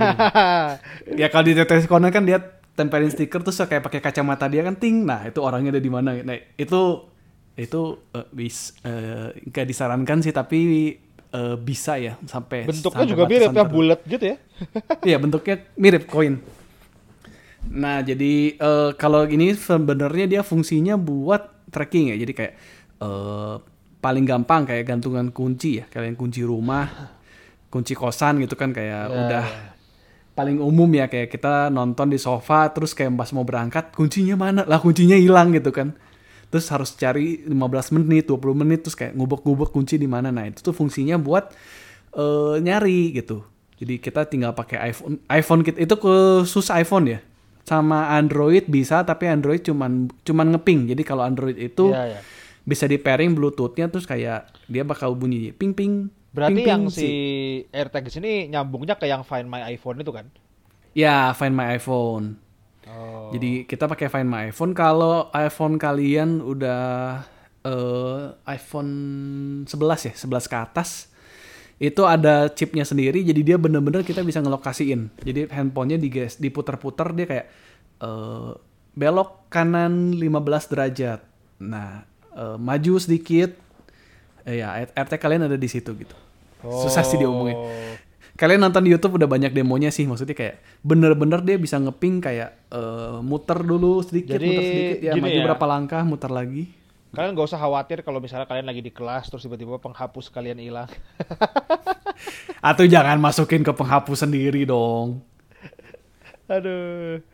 [1.22, 2.42] ya kalau di Detektif Conan kan dia
[2.75, 6.11] tempelin stiker terus kayak pakai kacamata dia kan ting, nah itu orangnya ada di mana.
[6.27, 7.07] Nah itu
[7.55, 7.81] itu
[8.12, 8.75] eh, bis
[9.46, 10.59] nggak disarankan sih tapi
[11.31, 14.37] eh, bisa ya sampai Bentuknya sampai juga mirip ya, bulat gitu ya.
[15.07, 16.42] Iya bentuknya mirip koin.
[17.72, 22.16] Nah jadi eh, kalau ini sebenarnya dia fungsinya buat tracking ya.
[22.16, 22.55] Jadi kayak
[23.02, 23.55] eh,
[24.00, 27.11] paling gampang kayak gantungan kunci ya, kalian kunci rumah,
[27.68, 29.70] kunci kosan gitu kan kayak Ya, udah ya.
[30.33, 31.11] paling umum ya.
[31.11, 34.62] Kayak kita nonton di sofa terus kayak pas mau berangkat kuncinya mana?
[34.64, 35.92] Lah kuncinya hilang gitu kan.
[36.46, 40.31] Terus harus cari 15 menit 20 menit terus kayak ngubek-ngubek kunci di mana.
[40.31, 41.50] Nah itu tuh fungsinya buat
[42.14, 43.42] eh, nyari gitu.
[43.76, 47.20] Jadi kita tinggal pakai iPhone iPhone kita itu khusus iPhone ya
[47.66, 52.20] sama Android bisa tapi Android cuman cuman ngeping jadi kalau Android itu Iya, iya.
[52.62, 56.94] bisa di pairing Bluetoothnya terus kayak dia bakal bunyi ping ping Berarti ping, yang ping,
[56.94, 57.11] si
[57.74, 60.31] AirTag di sini nyambungnya ke yang Find My iPhone itu kan?
[60.94, 62.46] ya Find My iPhone
[62.87, 63.35] Oh.
[63.35, 64.70] Jadi kita pakai Find My iPhone.
[64.70, 67.18] Kalau iPhone kalian udah
[67.66, 68.92] eh, iPhone
[69.66, 71.11] 11 ya, 11 ke atas,
[71.76, 73.20] itu ada chipnya sendiri.
[73.20, 75.12] Jadi dia bener-bener kita bisa ngelokasiin.
[75.20, 77.46] Jadi handphonenya diges, diputer-puter dia kayak
[78.00, 78.50] eh,
[78.96, 81.20] belok kanan 15 derajat.
[81.60, 83.52] Nah eh, maju sedikit,
[84.48, 86.16] eh, ya RT kalian ada di situ gitu.
[86.64, 87.56] Susah sih diomongin.
[87.56, 87.94] Oh.
[88.36, 92.56] Kalian nonton di YouTube udah banyak demonya sih, maksudnya kayak bener-bener dia bisa ngeping kayak
[92.68, 95.44] eh, muter dulu sedikit, Jadi, muter sedikit, ya maju ya.
[95.52, 96.68] berapa langkah, muter lagi.
[97.16, 100.92] Kalian gak usah khawatir kalau misalnya kalian lagi di kelas terus tiba-tiba penghapus kalian hilang.
[102.68, 105.24] Atau jangan masukin ke penghapus sendiri dong.
[106.44, 107.24] Aduh.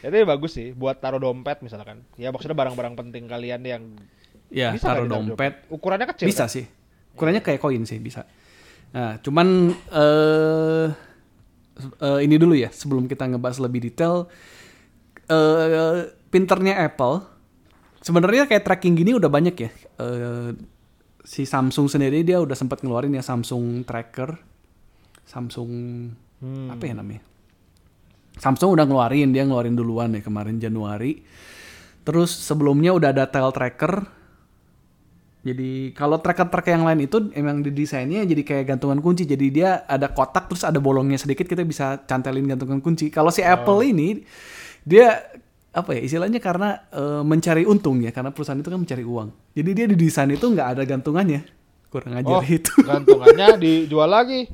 [0.00, 2.06] Itu bagus sih buat taruh dompet misalkan.
[2.14, 3.82] Ya maksudnya barang-barang penting kalian yang
[4.50, 5.66] Ya, bisa taruh ditaruh dompet.
[5.70, 6.26] Ukurannya kecil.
[6.26, 6.54] Bisa kan?
[6.54, 6.64] sih.
[7.14, 8.26] Ukurannya kayak koin sih, bisa.
[8.90, 10.86] Nah, cuman eh
[12.02, 14.26] eh, ini dulu ya, sebelum kita ngebahas lebih detail
[15.30, 17.39] eh pinternya Apple
[18.00, 19.70] sebenarnya kayak tracking gini udah banyak ya.
[20.00, 20.50] Eh,
[21.24, 24.36] si Samsung sendiri dia udah sempat ngeluarin ya Samsung Tracker.
[25.28, 25.70] Samsung
[26.40, 26.72] Hmm.
[26.72, 27.20] apa ya namanya?
[28.40, 31.20] Samsung udah ngeluarin, dia ngeluarin duluan ya kemarin Januari.
[32.00, 34.08] Terus sebelumnya udah ada Tel Tracker.
[35.40, 39.24] Jadi kalau tracker-tracker yang lain itu emang didesainnya jadi kayak gantungan kunci.
[39.24, 43.08] Jadi dia ada kotak terus ada bolongnya sedikit kita bisa cantelin gantungan kunci.
[43.08, 44.20] Kalau si Apple ini
[44.84, 45.20] dia
[45.70, 49.28] apa ya istilahnya karena eh, mencari untung ya karena perusahaan itu kan mencari uang.
[49.54, 51.46] Jadi dia didesain itu nggak ada gantungannya.
[51.90, 52.74] Kurang ajar Oh, itu.
[52.90, 54.50] gantungannya dijual lagi.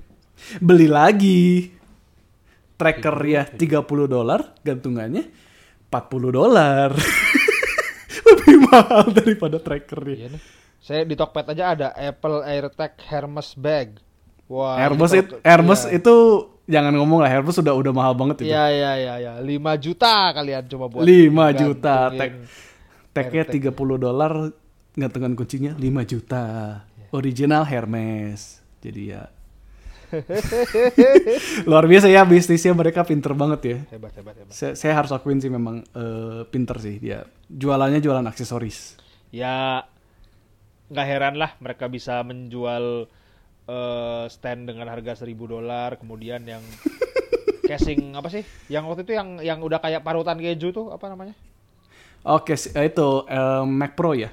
[0.60, 1.72] Beli lagi.
[2.76, 5.24] Tracker ya 30 dolar, gantungannya
[5.88, 6.92] 40 dolar.
[8.28, 10.12] Lebih mahal daripada trackernya.
[10.12, 10.42] Iya nih.
[10.86, 13.96] Saya di Tokped aja ada Apple AirTag Hermes bag.
[14.46, 14.76] Wah.
[14.78, 15.98] Hermes ini itu, Hermes iya.
[15.98, 16.14] itu
[16.66, 18.50] jangan ngomong lah Hermes sudah udah mahal banget itu.
[18.50, 19.32] Iya iya iya ya.
[19.38, 22.32] 5 juta kalian coba buat 5 juta tag
[23.14, 24.32] tagnya 30 dolar
[24.98, 26.44] gantungan kuncinya 5 juta.
[26.84, 27.06] Iya.
[27.14, 28.60] Original Hermes.
[28.82, 29.30] Jadi ya
[31.68, 33.78] luar biasa ya bisnisnya mereka pinter banget ya.
[33.90, 34.54] Hebat hebat hebat.
[34.54, 37.26] Saya, saya harus akuin sih memang eh, pinter sih dia.
[37.50, 38.98] Jualannya jualan aksesoris.
[39.34, 39.86] Ya
[40.86, 43.10] nggak heran lah mereka bisa menjual
[43.66, 46.62] eh, stand dengan harga 1000 dolar kemudian yang
[47.68, 48.42] casing apa sih?
[48.66, 51.34] Yang waktu itu yang yang udah kayak parutan keju tuh apa namanya?
[52.22, 54.30] Oke, si- eh, itu eh, Mac Pro ya.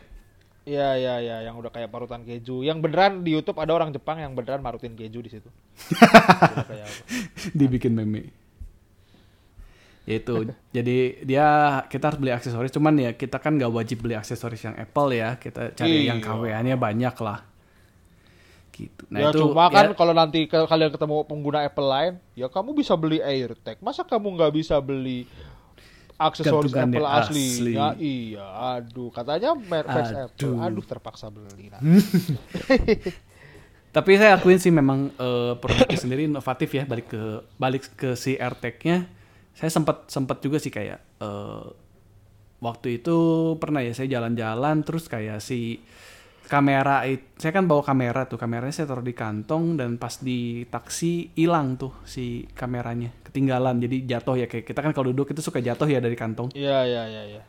[0.64, 2.64] Iya iya iya yang udah kayak parutan keju.
[2.64, 5.50] Yang beneran di YouTube ada orang Jepang yang beneran marutin keju di situ.
[7.52, 8.32] Dibikin meme.
[10.04, 10.36] Ya itu.
[10.76, 11.48] jadi dia
[11.88, 12.72] kita harus beli aksesoris.
[12.72, 15.36] Cuman ya kita kan nggak wajib beli aksesoris yang Apple ya.
[15.36, 16.28] Kita cari yang Iya.
[16.32, 17.40] KWA-nya banyak lah.
[18.74, 19.06] Gitu.
[19.14, 22.74] Nah ya itu cuma kan ya, kalau nanti kalian ketemu pengguna Apple lain, ya kamu
[22.74, 23.78] bisa beli AirTag.
[23.86, 25.30] Masa kamu nggak bisa beli
[26.18, 27.46] aksesoris Apple asli?
[27.46, 27.74] asli.
[27.78, 28.46] Ya iya,
[28.82, 30.82] aduh katanya mer- fans Apple, Aduh.
[30.82, 31.70] terpaksa beli.
[31.70, 31.82] Nah.
[33.96, 36.90] tapi saya akuin sih memang eh, produknya sendiri inovatif ya.
[36.90, 37.24] Balik ke
[37.62, 39.06] balik ke si AirTag-nya.
[39.54, 41.66] Saya sempat sempat juga sih kayak eh,
[42.58, 43.18] waktu itu
[43.62, 45.84] pernah ya saya jalan-jalan terus kayak si
[46.44, 50.68] kamera it- saya kan bawa kamera tuh kameranya saya taruh di kantong dan pas di
[50.68, 55.40] taksi hilang tuh si kameranya ketinggalan jadi jatuh ya kayak kita kan kalau duduk itu
[55.40, 57.42] suka jatuh ya dari kantong Iya iya iya iya.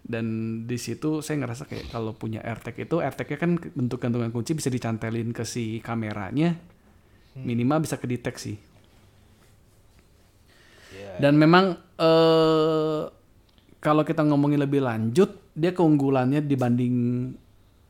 [0.00, 0.26] dan
[0.66, 4.66] di situ saya ngerasa kayak kalau punya AirTag itu AirTag-nya kan bentuk gantungan kunci bisa
[4.66, 6.58] dicantelin ke si kameranya
[7.36, 8.58] minimal bisa kedeteksi
[10.90, 11.22] Iya.
[11.22, 13.02] dan memang eh
[13.78, 16.94] kalau kita ngomongin lebih lanjut dia keunggulannya dibanding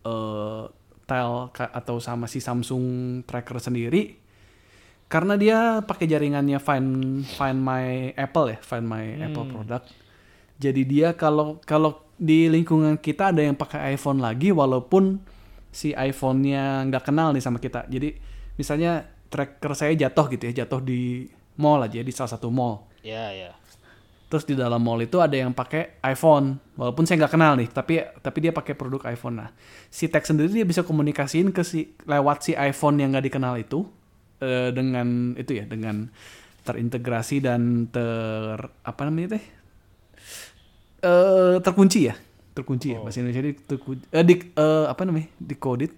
[0.04, 0.64] eh
[1.10, 4.14] Tel atau sama si Samsung Tracker sendiri
[5.10, 9.90] karena dia pakai jaringannya Find Find My Apple ya Find My Apple product.
[10.62, 15.18] Jadi dia kalau kalau di lingkungan kita ada yang pakai iPhone lagi walaupun
[15.74, 17.90] si iPhone-nya nggak kenal nih sama kita.
[17.90, 18.14] Jadi
[18.54, 21.26] misalnya tracker saya jatuh gitu ya jatuh di
[21.58, 22.86] mall aja di salah satu mall.
[23.02, 23.50] Iya iya.
[24.30, 27.98] Terus di dalam mall itu ada yang pakai iPhone, walaupun saya nggak kenal nih, tapi
[28.22, 29.42] tapi dia pakai produk iPhone.
[29.42, 29.50] Nah,
[29.90, 33.90] si tag sendiri dia bisa komunikasiin ke si lewat si iPhone yang nggak dikenal itu
[34.38, 36.06] eh, dengan itu ya, dengan
[36.62, 38.54] terintegrasi dan ter
[38.86, 39.44] apa namanya teh?
[41.00, 42.14] Eh terkunci ya,
[42.54, 43.08] terkunci ya Oh.
[43.08, 45.90] bahasa Indonesia di terkunci, eh, di eh, apa namanya, decoded,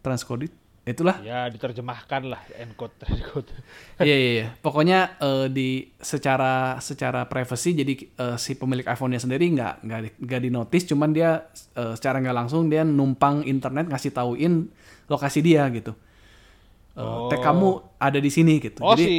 [0.00, 0.48] transcoded,
[0.84, 3.48] itulah Ya diterjemahkan lah encode encode.
[4.04, 4.46] Iya iya iya.
[4.60, 10.16] Pokoknya eh, di secara secara privacy jadi eh, si pemilik iPhone-nya sendiri nggak nggak di-
[10.20, 14.68] nggak di notice, cuman dia eh, secara nggak langsung dia numpang internet ngasih tauin
[15.08, 15.92] lokasi dia gitu.
[15.92, 17.26] Eh, Oh.
[17.26, 17.68] Tag kamu
[17.98, 18.78] ada di sini gitu.
[18.84, 19.18] Oh jadi si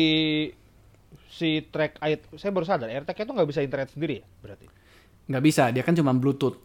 [1.27, 1.99] si track
[2.39, 4.65] saya baru sadar AirTag itu nggak bisa internet sendiri ya berarti.
[5.25, 6.55] nggak bisa, dia kan cuma Bluetooth.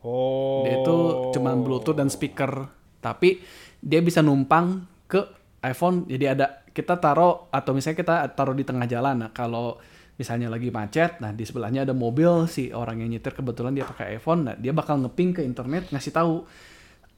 [0.00, 0.62] Oh.
[0.62, 0.96] Dia itu
[1.34, 2.70] cuma Bluetooth dan speaker,
[3.02, 3.42] tapi
[3.80, 5.20] dia bisa numpang ke
[5.60, 6.06] iPhone.
[6.06, 9.26] Jadi ada kita taruh atau misalnya kita taruh di tengah jalan.
[9.26, 9.78] Nah, kalau
[10.14, 14.18] misalnya lagi macet, nah di sebelahnya ada mobil si orang yang nyetir kebetulan dia pakai
[14.18, 16.42] iPhone, nah dia bakal ngeping ke internet ngasih tahu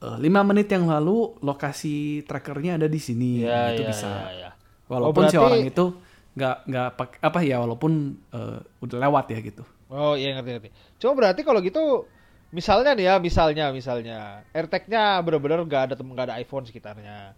[0.01, 3.45] "Eh, lima menit yang lalu lokasi trackernya ada di sini.
[3.45, 4.09] Ya, itu ya, bisa.
[4.09, 4.49] ya, ya.
[4.89, 5.85] Walaupun si berarti- orang itu
[6.31, 7.91] nggak nggak pakai apa ya walaupun
[8.33, 9.63] eh, udah lewat ya gitu.
[9.89, 10.69] Oh iya ngerti ngerti.
[10.97, 12.05] Cuma berarti kalau gitu
[12.51, 14.19] misalnya nih ya misalnya misalnya
[14.51, 17.33] AirTag-nya benar-benar nggak ada nggak ada iPhone sekitarnya.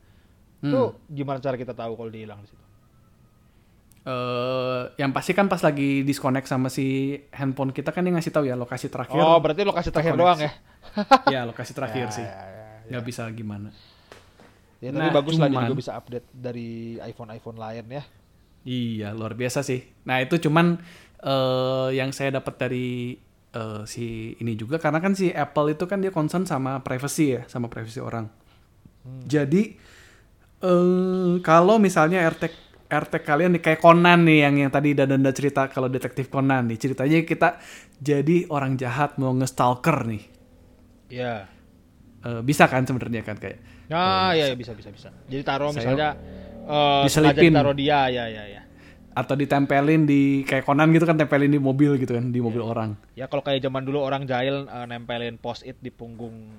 [0.60, 0.70] Hmm.
[0.70, 2.62] Itu gimana cara kita tahu kalau dia hilang di situ?
[4.04, 8.44] eh yang pasti kan pas lagi disconnect sama si handphone kita kan dia ngasih tahu
[8.44, 9.16] ya lokasi terakhir.
[9.16, 10.52] Oh berarti lokasi terakhir doang ya?
[11.40, 12.20] ya lokasi terakhir sih.
[12.20, 12.44] Ya, ya,
[12.84, 12.90] ya.
[12.92, 13.72] Nggak bisa gimana.
[14.84, 18.04] Ya, tapi Nah, bagus lah dia cuman- juga bisa update dari iPhone-iPhone lain ya.
[18.64, 19.88] Iya luar biasa sih.
[20.04, 20.84] Nah itu cuman
[21.24, 23.16] eh yang saya dapat dari
[23.54, 27.42] eh, si ini juga karena kan si Apple itu kan dia concern sama privacy ya,
[27.48, 28.28] sama privacy orang.
[29.28, 29.64] Jadi
[30.64, 32.54] eh kalau misalnya AirTag
[32.88, 36.78] AirTag kalian nih kayak Conan nih yang yang tadi Danda cerita kalau detektif Conan nih
[36.80, 37.50] ceritanya kita
[38.00, 40.24] jadi orang jahat mau nge-stalker nih.
[41.12, 41.36] Iya.
[42.24, 45.10] Eh, bisa kan sebenarnya kan kayak Nah, ya, ya bisa bisa bisa.
[45.28, 47.52] Jadi taruh misalnya sengaja Diselipin.
[47.52, 48.62] ditaruh dia ya ya ya.
[49.14, 52.98] Atau ditempelin di kayak Conan gitu kan tempelin di mobil gitu kan di mobil orang.
[53.14, 56.50] Ya kalau kayak zaman dulu orang jahil eh, nempelin post it di punggung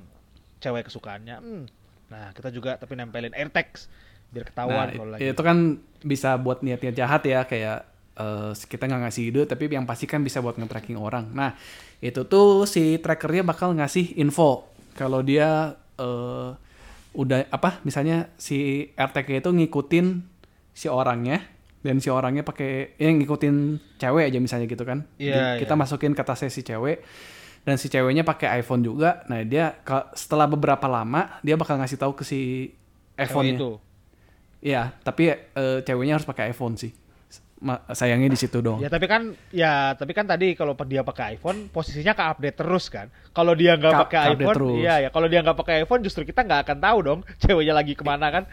[0.62, 1.36] cewek kesukaannya.
[1.42, 1.64] Hmm.
[2.08, 3.90] Nah, kita juga tapi nempelin AirTags
[4.30, 5.30] biar ketahuan Nah, kalau lagi.
[5.30, 5.58] itu kan
[6.02, 7.78] bisa buat niat-niat jahat ya kayak
[8.18, 11.34] eh, kita nggak ngasih ide tapi yang pasti kan bisa buat nge-tracking orang.
[11.34, 11.58] Nah,
[11.98, 16.50] itu tuh si trackernya bakal ngasih info kalau dia eh,
[17.14, 20.06] udah apa misalnya si AirTag itu ngikutin
[20.74, 21.53] si orangnya
[21.84, 23.54] dan si orangnya pakai ya ngikutin
[24.00, 25.04] cewek aja misalnya gitu kan.
[25.20, 25.80] Iya, Di- kita iya.
[25.84, 27.04] masukin ke tasnya si cewek
[27.68, 29.20] dan si ceweknya pakai iPhone juga.
[29.28, 29.76] Nah, dia
[30.16, 32.72] setelah beberapa lama dia bakal ngasih tahu ke si
[33.20, 33.60] iPhone-nya.
[33.60, 33.70] itu.
[34.64, 36.96] Iya, tapi eh, ceweknya harus pakai iPhone sih.
[37.90, 38.76] Sayangnya di situ dong.
[38.78, 42.92] Ya tapi kan ya tapi kan tadi kalau dia pakai iPhone posisinya ke update terus
[42.92, 43.08] kan.
[43.32, 44.76] Kalau dia nggak pakai iPhone, terus.
[44.78, 47.96] iya ya kalau dia nggak pakai iPhone justru kita nggak akan tahu dong ceweknya lagi
[47.96, 48.44] ke mana kan.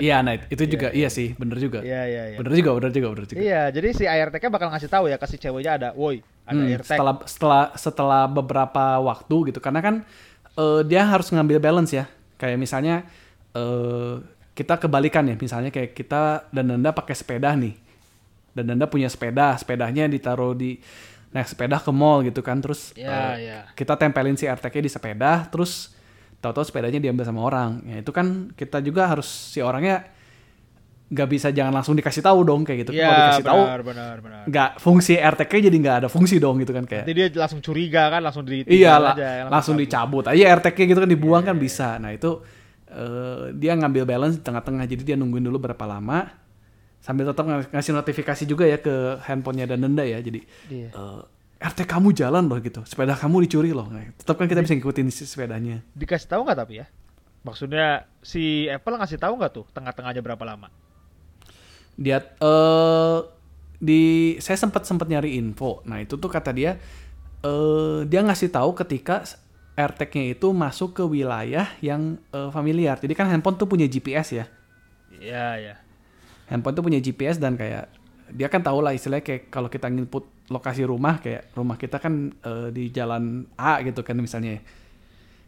[0.00, 1.84] Iya, nah itu juga iya sih, bener juga.
[1.84, 2.36] Iya iya iya.
[2.40, 3.38] Bener juga, bener juga, bener juga.
[3.38, 6.96] Iya, jadi si AirTag-nya bakal ngasih tahu ya kasih ceweknya ada, woi, ada Hmm, AirTag.
[6.96, 9.94] setelah setelah setelah beberapa waktu gitu, karena kan
[10.56, 12.08] eh, dia harus ngambil balance ya.
[12.40, 13.04] Kayak misalnya
[13.52, 14.14] eh,
[14.56, 17.76] kita kebalikan ya, misalnya kayak kita dan Nanda pakai sepeda nih,
[18.56, 20.80] dan Nanda punya sepeda, sepedanya ditaruh di
[21.36, 23.60] naik sepeda ke mall gitu kan, terus Iya, eh, iya.
[23.76, 25.92] kita tempelin si AirTag-nya di sepeda, terus
[26.40, 27.84] tahu-tahu sepedanya diambil sama orang.
[27.84, 30.08] Ya itu kan kita juga harus si orangnya
[31.06, 32.96] nggak bisa jangan langsung dikasih tahu dong kayak gitu.
[32.96, 34.42] Iya, Kalau dikasih tahu benar, benar, benar.
[34.48, 37.04] nggak fungsi AirTag-nya jadi nggak ada fungsi dong gitu kan kayak.
[37.06, 41.00] Nanti dia langsung curiga kan, langsung di Iya lah, aja, langsung dicabut aja AirTag-nya gitu
[41.04, 42.00] kan dibuang kan bisa.
[42.02, 42.42] Nah itu
[42.90, 46.45] eh, dia ngambil balance di tengah-tengah jadi dia nungguin dulu berapa lama
[47.06, 48.90] sambil tetap ng- ngasih notifikasi juga ya ke
[49.22, 50.90] handphonenya dan denda ya jadi Iya.
[50.90, 51.22] eh,
[51.56, 55.06] RT kamu jalan loh gitu sepeda kamu dicuri loh nah, tetap kan kita bisa ngikutin
[55.08, 56.86] si sepedanya Dikasih tahu nggak tapi ya?
[57.40, 57.86] Maksudnya
[58.20, 60.66] si Apple ngasih tahu nggak tuh tengah-tengahnya berapa lama?
[61.94, 63.18] dia eh
[63.76, 64.02] di
[64.36, 66.76] saya sempat sempat nyari info nah itu tuh kata dia
[67.40, 69.24] eh dia ngasih tahu ketika
[69.72, 74.44] AirTag-nya itu masuk ke wilayah yang eh, familiar jadi kan handphone tuh punya GPS ya
[75.16, 75.74] Iya, iya.
[76.50, 77.90] Handphone tuh punya GPS dan kayak
[78.32, 82.34] dia kan tahu lah istilahnya kayak kalau kita input lokasi rumah kayak rumah kita kan
[82.42, 84.60] eh, di jalan A gitu kan misalnya ya.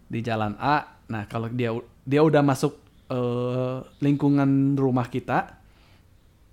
[0.08, 1.74] di jalan A nah kalau dia
[2.06, 2.78] dia udah masuk
[3.10, 5.58] eh, lingkungan rumah kita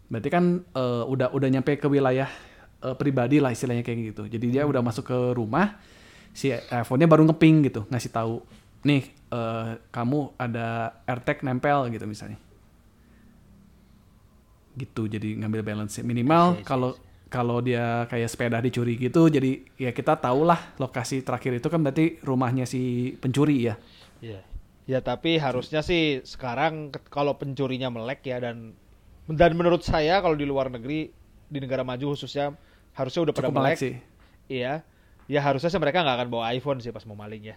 [0.10, 2.30] berarti kan eh, udah udah nyampe ke wilayah
[2.82, 5.78] eh, pribadi lah istilahnya kayak gitu jadi dia udah masuk ke rumah
[6.36, 8.42] si iPhone-nya baru ngeping gitu ngasih tahu
[8.86, 12.38] nih eh, kamu ada AirTag nempel gitu misalnya
[14.76, 16.92] gitu jadi ngambil balance minimal I see, I see, kalau
[17.26, 21.82] kalau dia kayak sepeda dicuri gitu jadi ya kita tahu lah lokasi terakhir itu kan
[21.82, 23.76] berarti rumahnya si pencuri ya
[24.24, 24.42] Iya.
[24.86, 28.78] Ya tapi harusnya sih sekarang kalau pencurinya melek ya dan
[29.26, 31.10] dan menurut saya kalau di luar negeri
[31.50, 32.54] di negara maju khususnya
[32.94, 33.78] harusnya udah pada melek melek.
[33.82, 33.94] sih
[34.48, 34.86] Iya.
[35.26, 37.56] Ya harusnya sih mereka nggak akan bawa iPhone sih pas mau maling ya.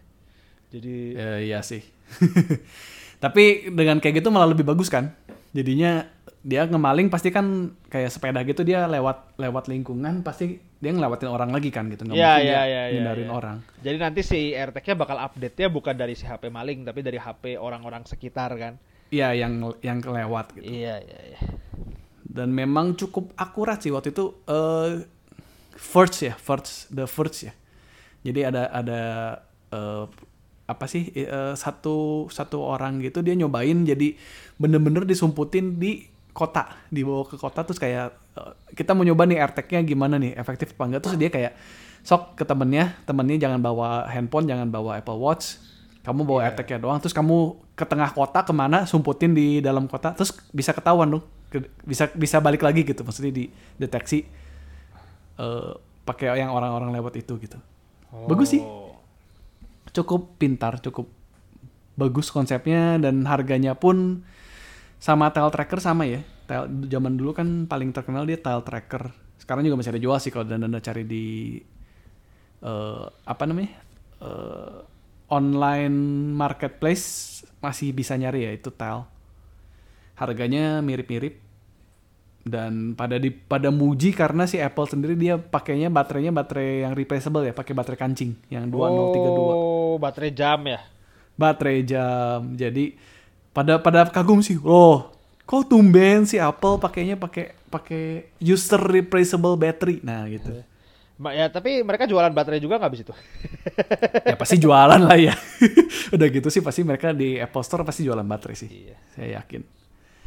[0.72, 1.84] Jadi Ya, iya sih.
[3.24, 5.12] Tapi dengan kayak gitu malah lebih bagus kan.
[5.52, 6.06] Jadinya
[6.48, 11.52] dia ngemaling pasti kan kayak sepeda gitu dia lewat lewat lingkungan pasti dia ngelewatin orang
[11.52, 12.08] lagi kan gitu.
[12.08, 13.34] Nggak Iya, mungkin iya, dia iya, iya, ngindarin iya.
[13.36, 13.56] orang.
[13.84, 18.08] jadi nanti si AirTag-nya bakal update-nya bukan dari si HP maling tapi dari HP orang-orang
[18.08, 18.80] sekitar kan.
[19.12, 20.64] Iya yang yang kelewat gitu.
[20.64, 21.40] Iya, iya, iya.
[22.24, 25.04] Dan memang cukup akurat sih waktu itu eh
[25.76, 27.52] first ya, first the first ya.
[28.24, 29.00] Jadi ada ada
[29.68, 30.04] eh,
[30.64, 34.16] apa sih eh, satu satu orang gitu dia nyobain jadi
[34.60, 39.82] bener-bener disumputin di kota dibawa ke kota terus kayak eh, kita mau nyoba nih AirTag-nya
[39.82, 41.02] gimana nih efektif apa enggak?
[41.02, 41.52] Terus dia kayak
[42.06, 45.58] sok ke temennya temennya jangan bawa handphone jangan bawa Apple Watch
[46.06, 47.02] kamu bawa AirTag-nya doang.
[47.02, 48.86] Terus kamu ke tengah kota ke mana?
[48.86, 51.24] Sumputin di dalam kota terus bisa ketahuan dong
[51.82, 54.28] bisa bisa balik lagi gitu maksudnya dideteksi
[55.40, 55.72] eh
[56.08, 57.58] pakai yang orang-orang lewat itu gitu.
[58.08, 58.62] Bagus sih.
[58.64, 58.86] Oh.
[59.88, 61.08] cukup pintar, cukup
[61.98, 64.22] bagus konsepnya dan harganya pun
[64.98, 66.20] sama tile tracker sama ya.
[66.46, 69.10] Tile zaman dulu kan paling terkenal dia tile tracker.
[69.38, 71.26] Sekarang juga masih ada jual sih kalau anda cari di
[72.62, 73.88] eh, apa namanya
[74.18, 74.78] Eh,
[75.30, 75.94] online
[76.34, 79.06] marketplace masih bisa nyari ya itu tile.
[80.18, 81.38] Harganya mirip-mirip
[82.42, 87.44] dan pada di pada muji karena si Apple sendiri dia pakainya baterainya baterai yang replaceable
[87.46, 90.80] ya, pakai baterai kancing yang 2032 Oh, baterai jam ya.
[91.38, 92.58] baterai jam.
[92.58, 92.98] Jadi
[93.58, 94.54] pada pada kagum sih.
[94.62, 95.10] Loh,
[95.42, 99.98] kok tumben si Apple pakainya pakai pakai user replaceable battery.
[100.06, 100.62] Nah, gitu.
[101.18, 103.14] Ma- Ya, tapi mereka jualan baterai juga nggak habis itu?
[104.30, 105.34] ya pasti jualan lah ya.
[106.14, 108.70] Udah gitu sih pasti mereka di Apple Store pasti jualan baterai sih.
[108.70, 108.96] Iya.
[109.18, 109.62] Saya yakin.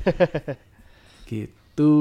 [1.32, 1.94] gitu.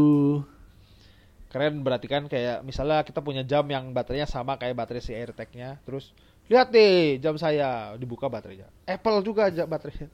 [1.50, 5.82] Keren berarti kan kayak misalnya kita punya jam yang baterainya sama kayak baterai si AirTag-nya,
[5.82, 6.14] terus
[6.50, 8.66] lihat nih jam saya dibuka baterainya.
[8.82, 10.10] Apple juga aja baterainya.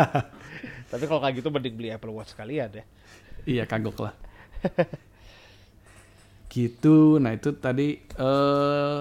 [0.92, 2.84] Tapi kalau kayak gitu mending beli Apple Watch sekalian ya.
[3.48, 4.14] Iya kagok lah.
[6.52, 7.16] gitu.
[7.16, 9.00] Nah itu tadi eh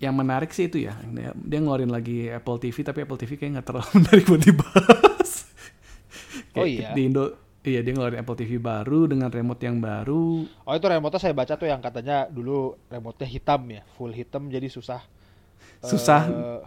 [0.00, 0.96] yang menarik sih itu ya.
[1.12, 5.30] Dia, dia ngeluarin lagi Apple TV tapi Apple TV kayak nggak terlalu menarik buat dibahas.
[6.56, 6.96] Oh iya?
[6.96, 7.36] Di Indo,
[7.68, 10.48] iya dia ngeluarin Apple TV baru dengan remote yang baru.
[10.64, 14.72] Oh itu remote saya baca tuh yang katanya dulu remote-nya hitam ya, full hitam jadi
[14.72, 15.04] susah.
[15.82, 16.22] Susah.
[16.28, 16.60] Eh,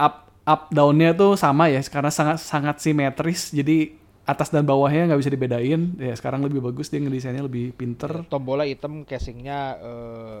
[0.00, 3.52] Up up downnya tuh sama ya karena sangat sangat simetris.
[3.52, 5.80] Jadi atas dan bawahnya nggak bisa dibedain.
[6.00, 8.24] Ya sekarang lebih bagus dia ngedesainnya lebih pinter.
[8.28, 10.38] tombolnya hitam, casingnya eh,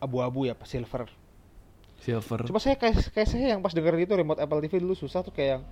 [0.00, 1.08] abu-abu ya, silver.
[2.00, 2.46] Silver.
[2.48, 5.32] Cuma saya kayak kayak saya yang pas denger itu remote Apple TV dulu susah tuh
[5.34, 5.62] kayak yang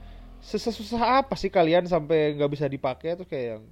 [0.44, 3.62] susah-susah apa sih kalian sampai nggak bisa dipakai tuh kayak yang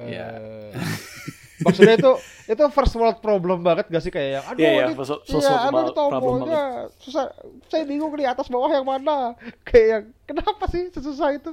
[0.00, 0.26] eh, Iya.
[1.62, 2.12] maksudnya itu
[2.46, 5.32] itu first world problem banget gak sih kayak yang aduh Iya, iya, ini, first- iya,
[5.32, 6.62] first world aduh ini tombolnya
[6.96, 7.24] susah.
[7.66, 9.32] Saya bingung di atas bawah yang mana.
[9.66, 11.50] Kayak yang kenapa sih sesusah itu?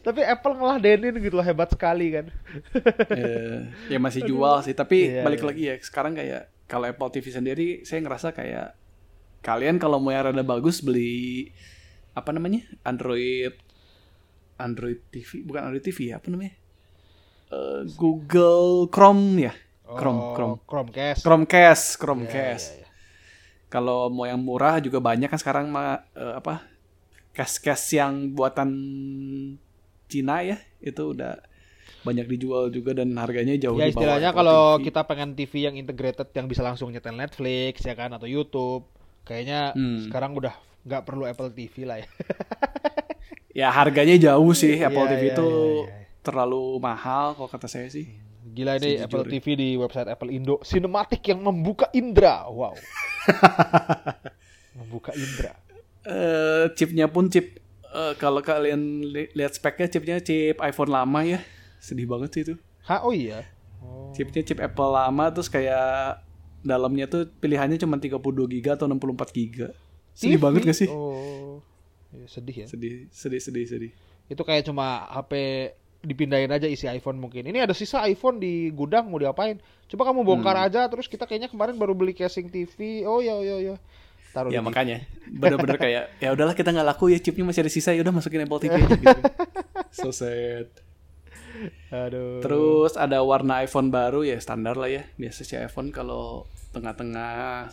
[0.00, 2.26] Tapi Apple ngeladenin gitu loh hebat sekali kan.
[3.10, 4.72] Eh, ya masih jual sih.
[4.72, 5.48] Tapi Iya, balik iya.
[5.48, 8.72] lagi ya sekarang kayak kalau Apple TV sendiri saya ngerasa kayak
[9.40, 11.50] kalian kalau mau yang rada bagus beli
[12.12, 12.64] apa namanya?
[12.82, 13.52] Android
[14.56, 16.54] Android TV bukan Android TV ya apa namanya
[17.52, 19.52] Eh, Google Chrome ya
[19.84, 22.88] Chrome Oh, Chrome Chromecast Chromecast Chromecast iya, iya.
[23.68, 26.64] kalau mau yang murah juga banyak kan sekarang mah eh, apa
[27.30, 28.72] case-case yang buatan
[30.06, 31.40] Cina ya itu udah
[32.02, 34.88] banyak dijual juga dan harganya jauh Ya istilahnya kalau TV.
[34.88, 38.84] kita pengen TV yang integrated yang bisa langsung nyetel Netflix ya kan atau YouTube,
[39.22, 40.02] kayaknya Hmm.
[40.02, 40.50] sekarang udah
[40.82, 42.08] nggak perlu Apple TV lah ya.
[43.54, 46.01] ya harganya jauh sih Apple Iya, TV itu iya, iya.
[46.22, 48.06] Terlalu mahal kalau kata saya sih
[48.44, 49.06] Gila ini Sejujurnya.
[49.06, 52.42] Apple TV di website Apple Indo, sinematik yang membuka indera.
[52.44, 52.74] Wow.
[54.74, 55.54] membuka indera.
[56.02, 61.38] eh chipnya pun chip eh, kalau kalian li- lihat speknya chipnya chip iPhone lama ya
[61.78, 63.46] sedih banget sih itu Hah, oh iya.
[63.78, 64.10] Oh.
[64.10, 66.18] chipnya chip Apple lama terus kayak
[66.60, 68.18] dalamnya tuh pilihannya cuma 32
[68.48, 68.98] GB atau 64
[69.30, 69.70] GB
[70.12, 70.42] sedih TV?
[70.42, 71.62] banget gak sih Oh.
[72.10, 72.66] Ya, sedih ya.
[72.66, 73.92] sedih sedih sedih sedih
[74.26, 75.32] Itu kayak cuma HP
[76.02, 77.46] dipindahin aja isi iPhone mungkin.
[77.46, 79.62] Ini ada sisa iPhone di gudang mau diapain?
[79.86, 80.66] Coba kamu bongkar Hmm.
[80.66, 83.06] aja terus kita kayaknya kemarin baru beli casing TV.
[83.06, 83.76] Oh ya ya ya.
[84.32, 87.72] Taruh ya di makanya bener-bener kayak ya udahlah kita nggak laku ya chipnya masih ada
[87.72, 89.20] sisa ya udah masukin Apple TV aja gitu
[89.92, 90.72] so sad
[91.92, 92.40] Aduh.
[92.40, 95.04] Terus ada warna iPhone baru ya standar lah ya.
[95.14, 97.68] Biasa sih iPhone kalau tengah-tengah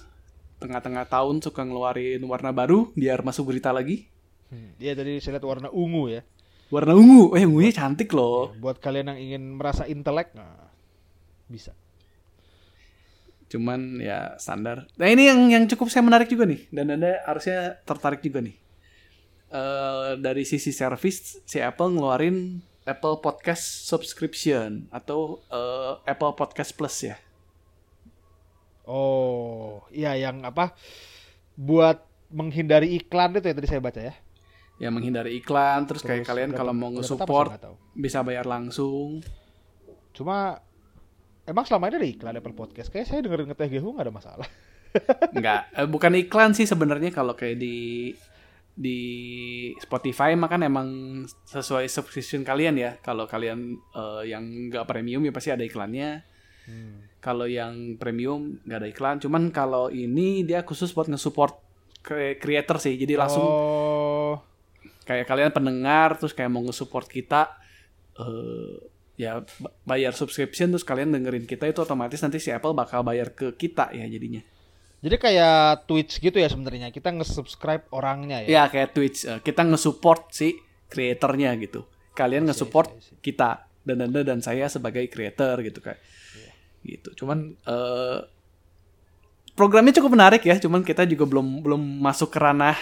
[0.60, 4.12] tengah-tengah tahun suka ngeluarin warna baru biar masuk berita lagi.
[4.52, 6.22] Hmm, Iya tadi saya lihat warna ungu ya.
[6.70, 8.54] Warna ungu, eh ungunya cantik loh.
[8.62, 10.70] Buat kalian yang ingin merasa intelek, nah,
[11.50, 11.74] bisa.
[13.50, 14.86] Cuman ya standar.
[15.02, 18.56] Nah ini yang yang cukup saya menarik juga nih dan anda harusnya tertarik juga nih.
[19.50, 27.10] Eh dari sisi service si Apple ngeluarin Apple Podcast Subscription atau eh, Apple Podcast Plus
[27.10, 27.18] ya.
[28.90, 30.74] Oh, iya yang apa?
[31.54, 34.14] Buat menghindari iklan itu ya tadi saya baca ya.
[34.80, 39.20] Ya menghindari iklan terus, kayak Terus kalian berapa- kalau mau nge-support nggak bisa bayar langsung.
[40.12, 40.56] Cuma
[41.44, 42.88] emang selama ini ada iklan Apple Podcast.
[42.88, 44.48] Kayak saya dengerin ngeteh Gehu nggak ada masalah.
[45.36, 48.10] Enggak, eh, bukan iklan sih sebenarnya kalau kayak di
[48.72, 49.00] di
[49.78, 50.88] Spotify mah kan emang
[51.46, 52.92] sesuai subscription kalian ya.
[52.98, 56.24] Kalau kalian eh, yang nggak premium ya pasti ada iklannya.
[57.20, 59.18] Kalau yang premium nggak ada iklan.
[59.20, 61.58] Cuman kalau ini dia khusus buat nge-support
[62.00, 62.96] cre- creator sih.
[62.96, 63.89] Jadi langsung Oh,
[65.10, 67.50] kayak kalian pendengar terus kayak mau nge-support kita
[68.22, 68.78] eh
[69.20, 73.36] ya ba- bayar subscription terus kalian dengerin kita itu otomatis nanti si Apple bakal bayar
[73.36, 74.40] ke kita ya jadinya.
[75.04, 76.92] jadi kayak Twitch gitu ya sebenarnya.
[76.92, 78.48] Kita nge-subscribe orangnya ya.
[78.48, 80.60] Ya kayak Twitch eh, kita nge-support si
[80.92, 81.88] creatornya gitu.
[82.16, 86.00] Kalian nge-support kita dan Anda dan saya sebagai creator gitu kayak.
[86.84, 87.24] Gitu.
[87.24, 88.20] Cuman eh
[89.56, 92.76] programnya cukup menarik ya, cuman kita juga belum belum masuk ke ranah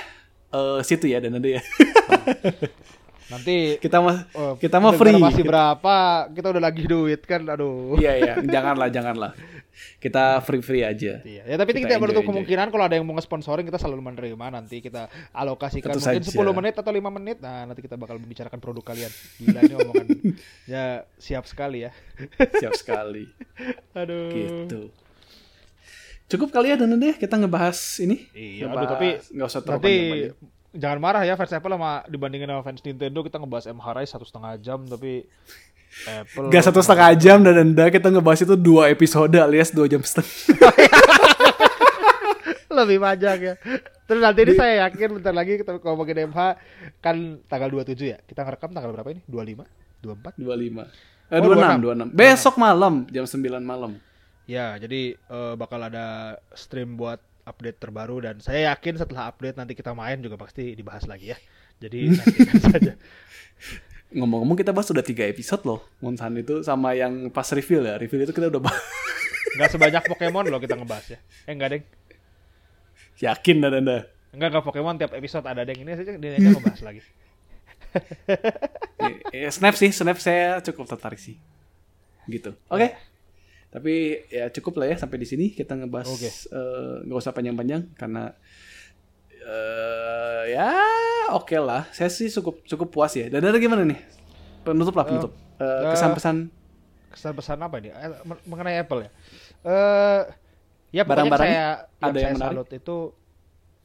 [0.53, 1.61] eh, situ ya dan Anda ya.
[3.27, 5.19] Nanti kita mah oh, kita mah free.
[5.19, 5.95] masih berapa?
[6.31, 7.43] Kita udah lagi duit kan.
[7.43, 7.99] Aduh.
[7.99, 9.31] Iya iya, janganlah janganlah.
[9.99, 11.19] Kita free-free aja.
[11.21, 11.43] Iya.
[11.43, 14.79] Ya tapi Kita tidak menutup kemungkinan kalau ada yang mau nge-sponsoring kita selalu menerima nanti
[14.79, 16.39] kita alokasikan Tentu mungkin saja.
[16.39, 17.37] 10 menit atau 5 menit.
[17.43, 19.11] Nah, nanti kita bakal membicarakan produk kalian.
[19.43, 20.07] Gila ini omongan.
[20.73, 20.85] ya
[21.19, 21.91] siap sekali ya.
[22.39, 23.27] Siap sekali.
[23.99, 24.31] Aduh.
[24.31, 24.81] gitu.
[26.27, 28.27] Cukup kali ya dan deh kita ngebahas ini.
[28.31, 29.95] Iya, Ngebahas- aduh, tapi nggak usah terlalu Nanti
[30.75, 34.25] jangan marah ya fans Apple sama dibandingin sama fans Nintendo kita ngebahas MH Rise satu
[34.25, 35.23] setengah jam tapi
[36.05, 40.03] Apple Gak satu setengah jam dan anda kita ngebahas itu dua episode alias dua jam
[40.03, 40.29] setengah.
[42.69, 43.53] lebih panjang ya.
[44.05, 46.39] Terus nanti ini saya yakin bentar lagi kita ngomongin MH
[46.99, 48.17] kan tanggal 27 ya.
[48.21, 49.21] Kita ngerekam tanggal berapa ini?
[49.25, 49.65] 25?
[50.03, 50.37] 24?
[50.37, 50.83] Dua lima.
[51.27, 51.81] Eh, Oh, dua enam, 26.
[51.81, 52.07] dua enam.
[52.13, 53.91] Besok malam jam 9 malam.
[54.47, 59.75] Ya, jadi eh, bakal ada stream buat update terbaru dan saya yakin setelah update nanti
[59.75, 61.37] kita main juga pasti dibahas lagi ya.
[61.83, 62.93] Jadi nantikan saja.
[64.11, 65.83] Ngomong-ngomong kita bahas udah tiga episode loh.
[65.99, 67.95] Monsan itu sama yang pas reveal ya.
[67.99, 68.83] Reveal itu kita udah bahas.
[69.59, 71.19] Nggak sebanyak Pokemon loh kita ngebahas ya.
[71.43, 71.83] Eh enggak, Deng.
[73.19, 73.97] Yakin dan anda.
[74.31, 77.01] Enggak enggak Pokemon tiap episode ada Deng ini saja ini aja ngebahas lagi.
[78.97, 81.39] Eh, eh, Snap sih, Snap saya cukup tertarik sih.
[82.27, 82.53] Gitu.
[82.67, 82.93] Oke.
[83.67, 83.93] Tapi
[84.31, 86.07] ya cukup lah ya sampai di sini kita ngebahas
[86.49, 88.31] eh, nggak usah panjang-panjang karena
[89.47, 90.69] eh ya
[91.35, 91.87] oke lah.
[91.91, 93.27] Saya sih cukup cukup puas ya.
[93.27, 93.99] Dan ada gimana nih?
[94.63, 95.31] Penutup lah penutup.
[95.59, 96.37] Eh, eh, kesan-pesan
[97.07, 97.89] Kesan pesan apa ini?
[98.27, 99.09] Men- mengenai Apple ya.
[99.63, 100.21] Eh
[100.95, 101.63] ya pokoknya Barang-barangnya
[101.99, 102.55] saya ada yang saya menarik?
[102.55, 102.97] salut itu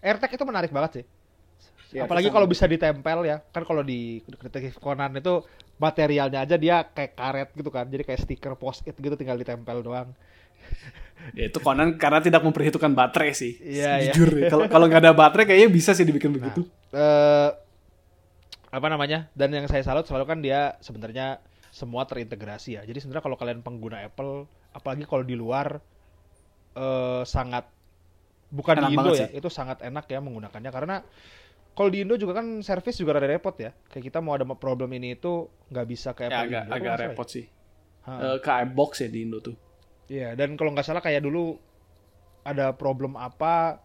[0.03, 1.05] AirTag itu menarik banget sih.
[1.93, 3.45] Ya, Apalagi kalau bisa ditempel ya.
[3.53, 5.45] Kan kalau di Detektif Conan itu
[5.83, 7.91] materialnya aja dia kayak karet gitu kan.
[7.91, 10.15] Jadi kayak stiker post-it gitu tinggal ditempel doang.
[11.39, 13.59] ya itu konon karena tidak memperhitungkan baterai sih.
[13.59, 14.13] Iya, iya.
[14.15, 14.49] Jujur ya.
[14.55, 16.63] Kalau kalau nggak ada baterai kayaknya bisa sih dibikin begitu.
[16.95, 17.51] eh
[18.73, 19.27] apa namanya?
[19.35, 21.43] Dan yang saya salut selalu kan dia sebenarnya
[21.75, 22.83] semua terintegrasi ya.
[22.87, 25.83] Jadi sebenarnya kalau kalian pengguna Apple, apalagi kalau di luar
[26.73, 27.69] eh sangat
[28.53, 29.29] bukan Enak di Indo ya, sih.
[29.33, 30.97] itu sangat enak ya menggunakannya karena
[31.73, 33.73] kalau di Indo juga kan servis juga rada repot ya.
[33.89, 36.73] Kayak kita mau ada problem ini itu nggak bisa ke Ya agak Indo.
[36.73, 37.47] agak nggak salah repot sih.
[38.03, 38.13] Ha.
[38.19, 39.57] Eh, ke iBox ya di Indo tuh.
[40.13, 41.57] Iya, dan kalau nggak salah kayak dulu
[42.43, 43.79] ada problem apa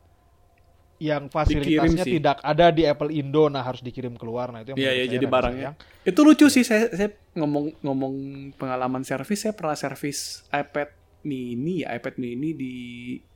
[0.97, 4.49] yang fasilitasnya tidak ada di Apple Indo, nah harus dikirim keluar.
[4.49, 5.69] Nah itu yang Iya menurut iya saya jadi barangnya.
[5.77, 6.09] sayang.
[6.09, 8.13] Itu lucu sih saya saya ngomong ngomong
[8.57, 10.89] pengalaman servis saya pernah servis iPad
[11.21, 12.73] mini ya, iPad mini di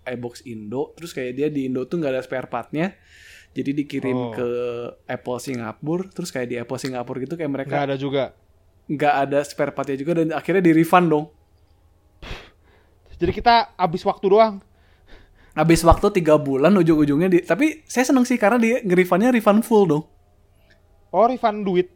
[0.01, 2.97] iBox Indo terus kayak dia di Indo tuh nggak ada spare partnya
[3.51, 4.31] jadi dikirim Oh.
[4.31, 4.47] ke
[5.05, 8.23] Apple Singapura terus kayak di Apple Singapura gitu kayak Nggak mereka ada juga.
[8.83, 11.25] nggak ada spare partnya juga dan akhirnya di refund dong
[13.13, 14.55] Jadi kita habis waktu doang.
[15.51, 19.83] habis waktu tiga bulan ujung-ujungnya di tapi saya seneng sih karena dia nge-refundnya refund full
[19.85, 20.03] dong
[21.09, 21.91] Oh, refund duit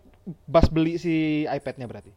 [0.45, 2.11] pas beli si iPad-nya berarti.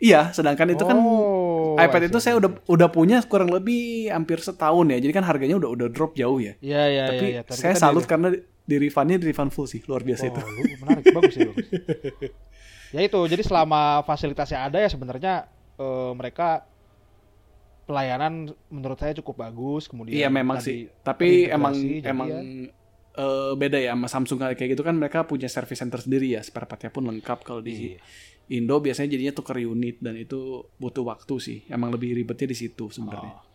[0.00, 4.88] iya sedangkan itu kan Oh, iPad itu saya udah udah punya kurang lebih hampir setahun
[4.88, 4.98] ya.
[4.98, 6.56] Jadi kan harganya udah udah drop jauh ya.
[6.58, 7.32] Iya, iya, Tapi iya.
[7.38, 7.52] iya.
[7.52, 8.28] saya kan salut dia- karena
[8.70, 9.82] di refundnya di refund full sih.
[9.84, 10.40] Luar biasa Oh, itu.
[10.78, 11.66] menarik, bagus ya, bagus.
[12.94, 15.34] ya itu jadi selama fasilitasnya ada ya sebenarnya
[15.76, 16.62] eh, mereka
[17.84, 20.86] pelayanan menurut saya cukup bagus kemudian Iya memang sih.
[21.02, 22.40] Tapi emang emang ya.
[23.18, 26.70] eh, beda ya sama Samsung kayak gitu kan mereka punya service center sendiri ya, spare
[26.70, 28.00] partnya pun lengkap kalau di Iya.
[28.50, 31.58] Indo biasanya jadinya tuker unit dan itu butuh waktu sih.
[31.70, 33.30] Emang lebih ribetnya di situ sebenarnya.
[33.30, 33.46] Oh.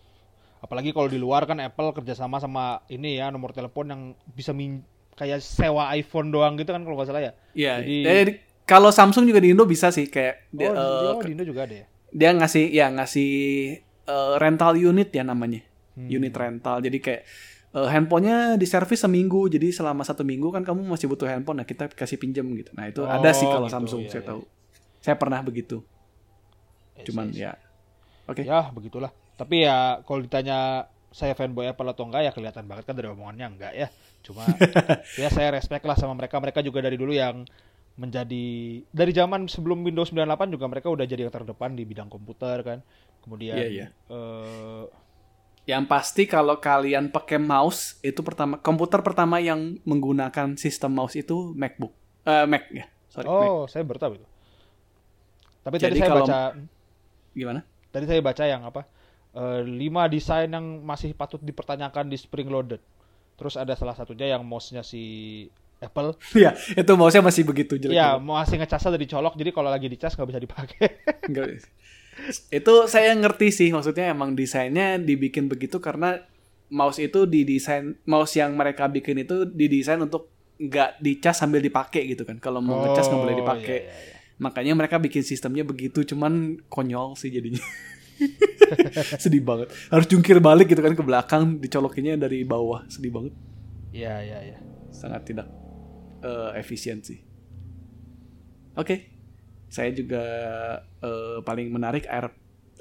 [0.63, 4.79] Apalagi kalau di luar kan Apple kerjasama sama ini ya nomor telepon yang bisa min
[5.15, 7.31] kayak sewa iPhone doang gitu kan kalau nggak salah ya.
[7.55, 7.73] Iya.
[7.81, 8.23] Jadi- eh,
[8.65, 11.43] kalau Samsung juga di Indo bisa sih kayak Oh, dia, di, eh, oh, di Indo
[11.43, 11.85] juga ada ya.
[12.09, 13.31] dia ngasih ya ngasih
[14.05, 15.63] eh, rental unit ya namanya.
[15.95, 16.11] Hmm.
[16.11, 16.83] Unit rental.
[16.83, 17.21] Jadi kayak
[17.71, 19.47] eh, handphonenya di servis seminggu.
[19.47, 21.63] Jadi selama satu minggu kan kamu masih butuh handphone.
[21.63, 22.75] Nah kita kasih pinjam gitu.
[22.75, 24.29] Nah itu ada sih Oh, kalau gitu, Samsung iya, saya iya.
[24.29, 24.41] tahu.
[24.99, 25.85] Saya pernah begitu.
[26.95, 27.39] Yes, Cuman yes.
[27.39, 27.51] ya.
[28.25, 28.41] Oke.
[28.43, 29.11] Ya begitulah.
[29.35, 33.45] Tapi ya kalau ditanya saya fanboy Apple atau enggak ya kelihatan banget kan dari omongannya
[33.47, 33.87] enggak ya.
[34.25, 34.41] Cuma
[35.21, 36.35] ya saya respect lah sama mereka.
[36.35, 37.45] Mereka juga dari dulu yang
[37.95, 38.45] menjadi
[38.85, 42.79] dari zaman sebelum Windows 98 juga mereka udah jadi yang terdepan di bidang komputer kan.
[43.21, 43.87] Kemudian Iya, iya.
[44.09, 44.83] eh,
[45.65, 51.53] Yang pasti kalau kalian pakai mouse itu pertama komputer pertama yang menggunakan sistem mouse itu
[51.53, 51.89] MacBook.
[52.21, 52.85] Eh Mac ya.
[53.09, 53.49] Sorry, Mac.
[53.49, 54.27] oh saya baru tahu itu.
[55.61, 56.39] Tapi tadi Jadi saya kalau- baca
[57.31, 57.59] Gimana?
[57.89, 58.81] tadi saya baca yang apa?
[59.33, 62.79] eh, lima desain yang masih patut dipertanyakan di Spring Loaded.
[63.35, 65.03] Terus ada salah satunya yang mouse-nya si
[65.77, 66.15] Apple.
[66.39, 67.93] Iya, itu mouse-nya masih begitu jelek.
[67.93, 70.85] Iya, masih ngecasnya dari colok, jadi kalau lagi dicas nggak bisa dipakai.
[71.27, 71.45] Enggak.
[72.47, 76.23] Itu saya ngerti sih, maksudnya emang desainnya dibikin begitu karena
[76.71, 82.23] mouse itu didesain mouse yang mereka bikin itu didesain untuk nggak dicas sambil dipakai gitu
[82.23, 82.39] kan.
[82.39, 83.77] Kalau mau ngecas nggak boleh Oh, dipakai.
[83.77, 84.13] iya, iya, iya.
[84.35, 87.59] Makanya mereka bikin sistemnya begitu, cuman konyol sih jadinya.
[89.23, 89.71] Sedih banget.
[89.91, 92.83] Harus jungkir balik gitu kan ke belakang, dicolokinnya dari bawah.
[92.87, 93.33] Sedih banget.
[93.95, 94.57] Iya, iya, iya.
[94.91, 95.47] Sangat tidak
[96.23, 97.19] eh, efisien sih.
[98.75, 99.11] Oke.
[99.69, 100.23] Saya juga
[100.81, 102.31] eh, paling menarik Air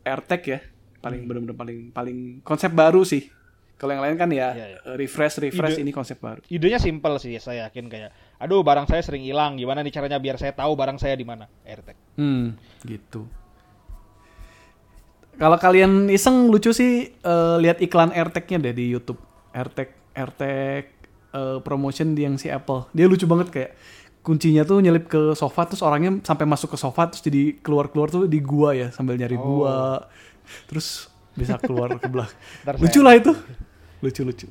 [0.04, 0.60] AirTag ya.
[1.04, 3.28] Paling benar-benar paling paling konsep baru sih.
[3.74, 4.66] Kalau yang lain kan ya iya.
[4.78, 6.40] eh, refresh refresh Ide- ini konsep baru.
[6.46, 10.38] Idenya simple sih, saya yakin kayak, aduh barang saya sering hilang, gimana nih caranya biar
[10.38, 11.50] saya tahu barang saya di mana?
[11.66, 11.98] AirTag.
[12.14, 12.54] Hmm,
[12.86, 13.26] gitu.
[15.34, 19.18] Kalau kalian iseng lucu sih eh, lihat iklan AirTag-nya deh di YouTube.
[19.50, 20.84] AirTag AirTag
[21.34, 22.86] eh, promotion yang si Apple.
[22.94, 23.70] Dia lucu banget kayak
[24.24, 28.24] kuncinya tuh nyelip ke sofa terus orangnya sampai masuk ke sofa terus jadi keluar-keluar tuh
[28.24, 29.42] di gua ya sambil nyari Oh.
[29.62, 30.08] gua.
[30.64, 32.36] Terus bisa keluar ke belakang.
[32.82, 33.32] Lucu lah itu.
[34.00, 34.48] Lucu-lucu.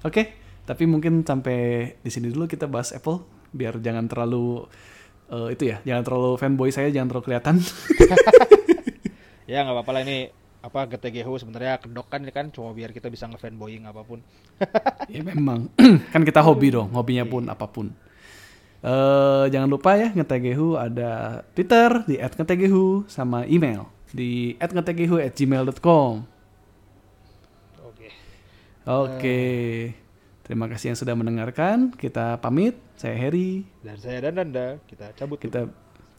[0.00, 0.32] Oke,
[0.64, 3.20] tapi mungkin sampai di sini dulu kita bahas Apple
[3.52, 4.64] biar jangan terlalu
[5.28, 7.56] eh, itu ya, jangan terlalu fanboy saya jangan terlalu kelihatan.
[9.50, 10.30] Ya nggak apa-apa lah ini
[10.62, 14.22] apa GTGHU sebenarnya kedok kan ini kan cuma biar kita bisa ngefanboying apa pun.
[15.12, 15.66] ya memang.
[16.14, 17.90] Kan kita hobi dong hobinya pun apa pun.
[18.84, 26.12] Eh jangan lupa ya ngetegehu ada Twitter di @ngetegehu sama email di @ngetegehu@gmail.com
[27.90, 28.08] Oke.
[28.86, 29.40] oke.
[30.46, 31.90] Terima kasih yang sudah mendengarkan.
[31.96, 32.78] Kita pamit.
[33.00, 35.40] Saya Harry Dan saya dan Danda, kita cabut.
[35.40, 35.44] dulu.
[35.48, 35.60] kita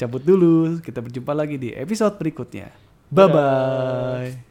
[0.02, 0.56] cabut dulu.
[0.82, 2.81] Kita berjumpa lagi di episode berikutnya
[3.12, 4.51] bye bye